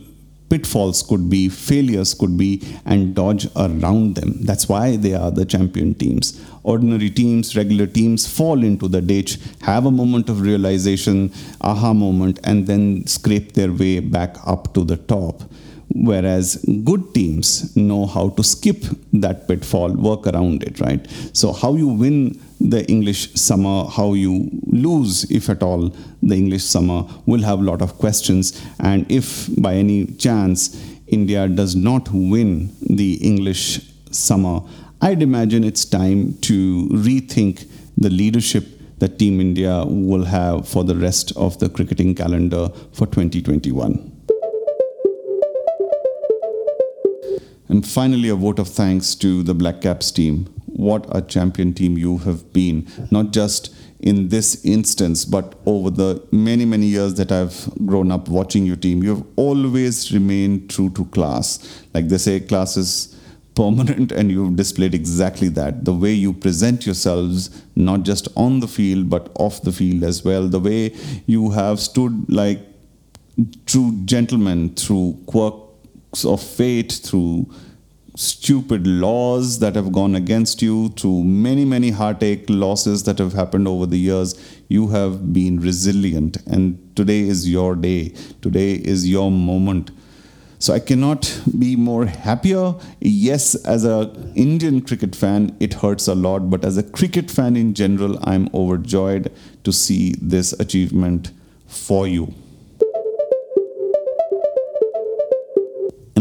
pitfalls 0.53 1.03
could 1.03 1.31
be, 1.31 1.48
failures 1.48 2.12
could 2.12 2.37
be, 2.37 2.62
and 2.85 3.14
dodge 3.14 3.46
around 3.57 4.16
them. 4.16 4.35
That's 4.42 4.68
why 4.68 4.96
they 4.96 5.14
are 5.14 5.31
the 5.31 5.46
champion 5.46 5.94
teams. 5.94 6.38
Ordinary 6.62 7.09
teams, 7.09 7.57
regular 7.57 7.87
teams 7.87 8.29
fall 8.29 8.62
into 8.62 8.87
the 8.87 9.01
ditch, 9.01 9.38
have 9.62 9.87
a 9.87 9.90
moment 9.90 10.29
of 10.29 10.42
realization, 10.42 11.33
aha 11.62 11.94
moment, 11.94 12.38
and 12.44 12.66
then 12.66 13.07
scrape 13.07 13.53
their 13.55 13.72
way 13.72 14.01
back 14.01 14.37
up 14.46 14.75
to 14.75 14.85
the 14.85 14.98
top. 14.98 15.42
Whereas 15.94 16.57
good 16.85 17.14
teams 17.14 17.76
know 17.76 18.07
how 18.07 18.31
to 18.31 18.42
skip 18.42 18.85
that 19.12 19.46
pitfall, 19.46 19.92
work 19.92 20.26
around 20.26 20.62
it, 20.62 20.81
right? 20.81 21.07
So, 21.33 21.52
how 21.52 21.74
you 21.74 21.88
win 21.88 22.40
the 22.61 22.85
English 22.87 23.35
summer, 23.35 23.85
how 23.85 24.14
you 24.14 24.50
lose, 24.66 25.31
if 25.31 25.50
at 25.50 25.62
all, 25.62 25.94
the 26.22 26.35
English 26.35 26.64
summer 26.64 27.05
will 27.26 27.42
have 27.42 27.59
a 27.59 27.62
lot 27.62 27.83
of 27.83 27.98
questions. 27.98 28.62
And 28.81 29.11
if 29.11 29.48
by 29.61 29.74
any 29.74 30.07
chance 30.07 30.81
India 31.09 31.48
does 31.48 31.74
not 31.76 32.09
win 32.12 32.74
the 32.81 33.14
English 33.14 33.81
summer, 34.11 34.61
I'd 35.00 35.20
imagine 35.20 35.64
it's 35.64 35.85
time 35.85 36.38
to 36.42 36.88
rethink 36.88 37.68
the 37.98 38.09
leadership 38.11 38.64
that 38.98 39.18
Team 39.18 39.40
India 39.40 39.85
will 39.85 40.24
have 40.24 40.68
for 40.68 40.85
the 40.85 40.94
rest 40.94 41.33
of 41.37 41.59
the 41.59 41.68
cricketing 41.68 42.14
calendar 42.14 42.68
for 42.92 43.07
2021. 43.07 44.22
And 47.73 47.87
finally, 47.87 48.29
a 48.29 48.37
vote 48.37 48.59
of 48.59 48.69
thanks 48.69 49.15
to 49.15 49.43
the 49.43 49.55
Black 49.55 49.81
Caps 49.81 50.11
team. 50.11 50.45
What 50.67 51.07
a 51.09 51.23
champion 51.23 51.73
team 51.73 51.97
you 51.97 52.19
have 52.19 52.53
been, 52.53 52.87
not 53.11 53.31
just 53.33 53.75
in 54.01 54.29
this 54.29 54.63
instance, 54.63 55.25
but 55.25 55.55
over 55.65 55.89
the 55.89 56.23
many, 56.31 56.67
many 56.67 56.85
years 56.85 57.15
that 57.15 57.33
I've 57.33 57.71
grown 57.87 58.13
up 58.13 58.29
watching 58.29 58.67
your 58.67 58.77
team. 58.77 59.03
You 59.03 59.17
have 59.17 59.25
always 59.37 60.13
remained 60.13 60.69
true 60.69 60.91
to 60.91 61.07
class. 61.07 61.83
Like 61.95 62.09
they 62.09 62.19
say, 62.19 62.41
class 62.41 62.77
is 62.77 63.19
permanent, 63.55 64.13
and 64.13 64.31
you've 64.31 64.57
displayed 64.57 64.95
exactly 64.95 65.49
that. 65.49 65.87
The 65.87 65.95
way 65.95 66.13
you 66.13 66.35
present 66.35 66.85
yourselves, 66.85 67.63
not 67.75 68.03
just 68.03 68.29
on 68.37 68.61
the 68.61 68.69
field, 68.69 69.09
but 69.09 69.31
off 69.37 69.63
the 69.63 69.73
field 69.73 70.05
as 70.05 70.23
well. 70.23 70.47
The 70.47 70.61
way 70.61 70.95
you 71.25 71.53
have 71.53 71.81
stood 71.81 72.31
like 72.31 72.61
true 73.65 73.99
gentlemen 74.05 74.75
through 74.75 75.19
quirk 75.25 75.55
of 76.25 76.42
fate, 76.42 76.92
through 76.92 77.51
stupid 78.14 78.87
laws 78.87 79.59
that 79.61 79.75
have 79.75 79.90
gone 79.92 80.14
against 80.14 80.61
you, 80.61 80.90
through 80.90 81.25
many, 81.25 81.64
many 81.64 81.90
heartache 81.90 82.44
losses 82.48 83.05
that 83.05 83.18
have 83.18 83.33
happened 83.33 83.66
over 83.66 83.87
the 83.87 83.98
years, 83.98 84.35
you 84.68 84.88
have 84.88 85.33
been 85.33 85.59
resilient. 85.61 86.37
And 86.46 86.94
today 86.94 87.20
is 87.20 87.48
your 87.48 87.75
day. 87.75 88.11
Today 88.42 88.75
is 88.75 89.09
your 89.09 89.31
moment. 89.31 89.90
So 90.59 90.72
I 90.72 90.79
cannot 90.79 91.40
be 91.59 91.75
more 91.75 92.07
happier. 92.07 92.75
Yes, 93.01 93.55
as 93.64 93.85
a 93.85 94.14
Indian 94.37 94.83
cricket 94.83 95.16
fan, 95.16 95.57
it 95.59 95.75
hurts 95.75 96.07
a 96.07 96.14
lot, 96.14 96.51
but 96.51 96.64
as 96.64 96.77
a 96.77 96.85
cricket 96.85 97.31
fan 97.31 97.57
in 97.57 97.75
general, 97.75 98.18
I'm 98.22 98.48
overjoyed 98.55 99.33
to 99.64 99.72
see 99.72 100.14
this 100.20 100.53
achievement 100.53 101.33
for 101.66 102.07
you. 102.07 102.33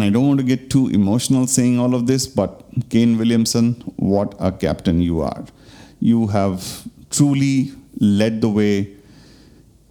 And 0.02 0.08
I 0.08 0.14
don't 0.14 0.28
want 0.28 0.39
to 0.39 0.43
get 0.43 0.72
too 0.72 0.88
emotional 0.89 1.45
saying 1.45 1.78
all 1.78 1.93
of 1.93 2.08
this, 2.08 2.26
but 2.26 2.64
Kane 2.89 3.20
Williamson, 3.20 3.74
what 3.97 4.34
a 4.39 4.52
captain 4.52 4.99
you 4.99 5.22
are. 5.22 5.45
You 5.99 6.26
have 6.26 6.88
truly 7.12 7.74
led 7.99 8.41
the 8.41 8.49
way 8.49 8.95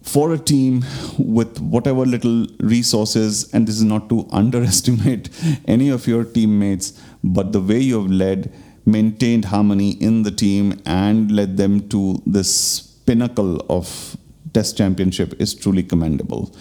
for 0.01 0.33
a 0.33 0.37
team 0.37 0.83
with 1.17 1.61
whatever 1.61 2.05
little 2.05 2.45
resources, 2.59 3.49
and 3.53 3.65
this 3.65 3.75
is 3.75 3.85
not 3.85 4.09
to 4.09 4.27
underestimate 4.33 5.29
any 5.65 5.87
of 5.87 6.07
your 6.07 6.25
teammates, 6.25 6.91
but 7.23 7.53
the 7.53 7.61
way 7.61 7.79
you 7.79 8.01
have 8.01 8.11
led, 8.11 8.51
maintained 8.85 9.45
harmony 9.45 9.91
in 9.91 10.23
the 10.23 10.31
team, 10.31 10.81
and 10.85 11.31
led 11.31 11.55
them 11.55 11.87
to 11.87 12.21
this 12.25 12.81
pinnacle 13.05 13.65
of 13.69 14.17
Test 14.53 14.77
Championship 14.77 15.39
is 15.39 15.55
truly 15.55 15.83
commendable. 15.83 16.53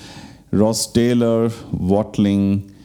Ross 0.52 0.86
Taylor, 0.92 1.50
Watling, 1.72 2.76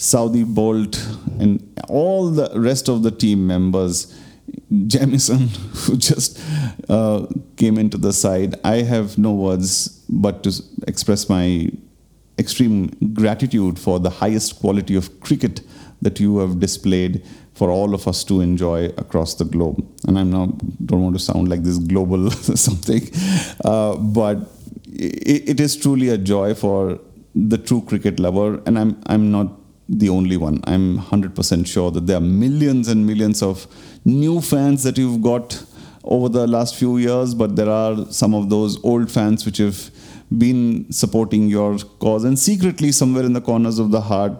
Southee 0.00 0.44
Boult, 0.44 0.96
and 1.38 1.60
all 1.88 2.30
the 2.30 2.50
rest 2.58 2.88
of 2.88 3.02
the 3.02 3.10
team 3.10 3.46
members 3.46 4.16
Jamieson, 4.86 5.48
who 5.74 5.96
just 5.96 6.40
uh, 6.88 7.26
came 7.56 7.78
into 7.78 7.98
the 7.98 8.12
side. 8.12 8.54
I 8.64 8.76
have 8.76 9.18
no 9.18 9.32
words 9.32 10.04
but 10.08 10.42
to 10.44 10.62
express 10.86 11.28
my 11.28 11.70
extreme 12.38 12.88
gratitude 13.12 13.78
for 13.78 14.00
the 14.00 14.10
highest 14.10 14.60
quality 14.60 14.96
of 14.96 15.20
cricket 15.20 15.60
that 16.00 16.18
you 16.18 16.38
have 16.38 16.58
displayed 16.58 17.22
for 17.52 17.70
all 17.70 17.94
of 17.94 18.08
us 18.08 18.24
to 18.24 18.40
enjoy 18.40 18.86
across 18.96 19.34
the 19.34 19.44
globe. 19.44 19.86
And 20.06 20.18
I'm 20.18 20.30
don't 20.30 21.02
want 21.02 21.16
to 21.16 21.22
sound 21.22 21.48
like 21.48 21.62
this 21.62 21.78
global 21.78 22.30
something, 22.30 23.02
uh, 23.64 23.96
but 23.96 24.38
it, 24.86 25.50
it 25.50 25.60
is 25.60 25.76
truly 25.76 26.08
a 26.08 26.16
joy 26.16 26.54
for 26.54 26.98
the 27.34 27.58
true 27.58 27.82
cricket 27.82 28.18
lover. 28.18 28.62
And 28.64 28.78
I'm 28.78 29.02
I'm 29.06 29.30
not 29.30 29.59
the 29.90 30.08
only 30.08 30.36
one. 30.36 30.60
I'm 30.64 30.98
100% 30.98 31.66
sure 31.66 31.90
that 31.90 32.06
there 32.06 32.16
are 32.16 32.20
millions 32.20 32.88
and 32.88 33.06
millions 33.06 33.42
of 33.42 33.66
new 34.04 34.40
fans 34.40 34.84
that 34.84 34.96
you've 34.96 35.20
got 35.20 35.64
over 36.04 36.28
the 36.28 36.46
last 36.46 36.76
few 36.76 36.96
years, 36.96 37.34
but 37.34 37.56
there 37.56 37.68
are 37.68 38.06
some 38.06 38.32
of 38.34 38.48
those 38.48 38.82
old 38.84 39.10
fans 39.10 39.44
which 39.44 39.58
have 39.58 39.90
been 40.38 40.90
supporting 40.92 41.48
your 41.48 41.76
cause 41.98 42.24
and 42.24 42.38
secretly, 42.38 42.92
somewhere 42.92 43.24
in 43.24 43.32
the 43.32 43.40
corners 43.40 43.78
of 43.78 43.90
the 43.90 44.00
heart, 44.02 44.32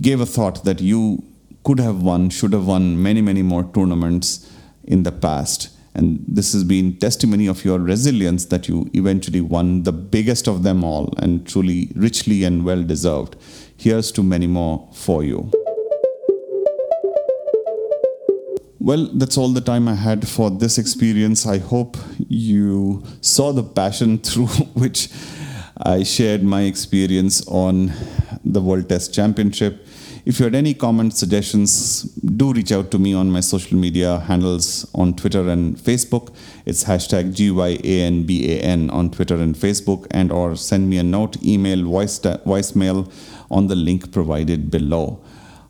gave 0.00 0.20
a 0.20 0.26
thought 0.26 0.64
that 0.64 0.80
you 0.80 1.22
could 1.64 1.80
have 1.80 2.02
won, 2.02 2.30
should 2.30 2.52
have 2.52 2.66
won 2.66 3.02
many, 3.02 3.20
many 3.20 3.42
more 3.42 3.64
tournaments 3.74 4.50
in 4.84 5.02
the 5.02 5.12
past. 5.12 5.70
And 5.94 6.24
this 6.26 6.52
has 6.52 6.64
been 6.64 6.98
testimony 6.98 7.46
of 7.46 7.64
your 7.64 7.78
resilience 7.78 8.46
that 8.46 8.68
you 8.68 8.90
eventually 8.94 9.40
won 9.40 9.84
the 9.84 9.92
biggest 9.92 10.48
of 10.48 10.62
them 10.62 10.82
all 10.82 11.14
and 11.18 11.46
truly 11.46 11.92
richly 11.94 12.44
and 12.44 12.64
well 12.64 12.82
deserved. 12.82 13.36
Here's 13.76 14.12
to 14.12 14.22
many 14.22 14.46
more 14.46 14.88
for 14.92 15.24
you. 15.24 15.50
Well, 18.78 19.08
that's 19.14 19.38
all 19.38 19.48
the 19.48 19.62
time 19.62 19.88
I 19.88 19.94
had 19.94 20.28
for 20.28 20.50
this 20.50 20.76
experience. 20.76 21.46
I 21.46 21.58
hope 21.58 21.96
you 22.28 23.02
saw 23.22 23.52
the 23.52 23.62
passion 23.62 24.18
through 24.28 24.48
which 24.74 25.08
I 25.78 26.02
shared 26.02 26.42
my 26.44 26.62
experience 26.62 27.46
on 27.48 27.92
the 28.44 28.60
World 28.60 28.88
Test 28.88 29.14
Championship. 29.14 29.86
If 30.26 30.38
you 30.38 30.44
had 30.44 30.54
any 30.54 30.72
comments, 30.72 31.18
suggestions, 31.18 32.02
do 32.02 32.52
reach 32.52 32.72
out 32.72 32.90
to 32.92 32.98
me 32.98 33.12
on 33.12 33.30
my 33.30 33.40
social 33.40 33.76
media 33.76 34.20
handles 34.20 34.90
on 34.94 35.14
Twitter 35.16 35.48
and 35.50 35.76
Facebook. 35.76 36.34
It's 36.64 36.84
hashtag 36.84 37.34
GYANBAN 37.34 38.90
on 38.90 39.10
Twitter 39.10 39.36
and 39.36 39.54
Facebook, 39.54 40.06
and 40.10 40.32
or 40.32 40.56
send 40.56 40.88
me 40.88 40.96
a 40.96 41.02
note, 41.02 41.42
email, 41.42 41.84
voice, 41.84 42.18
voicemail 42.20 43.10
on 43.50 43.66
the 43.66 43.76
link 43.76 44.12
provided 44.12 44.70
below. 44.70 45.22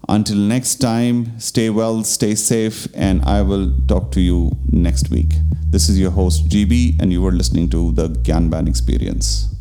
Until 0.08 0.36
next 0.36 0.76
time, 0.76 1.38
stay 1.40 1.70
well, 1.70 2.04
stay 2.04 2.34
safe, 2.34 2.86
and 2.94 3.22
I 3.22 3.40
will 3.42 3.72
talk 3.88 4.12
to 4.12 4.20
you 4.20 4.52
next 4.70 5.10
week. 5.10 5.32
This 5.70 5.88
is 5.88 5.98
your 5.98 6.10
host, 6.10 6.48
GB, 6.48 7.00
and 7.00 7.12
you 7.12 7.24
are 7.26 7.32
listening 7.32 7.70
to 7.70 7.92
the 7.92 8.08
Gyanban 8.08 8.68
Experience. 8.68 9.53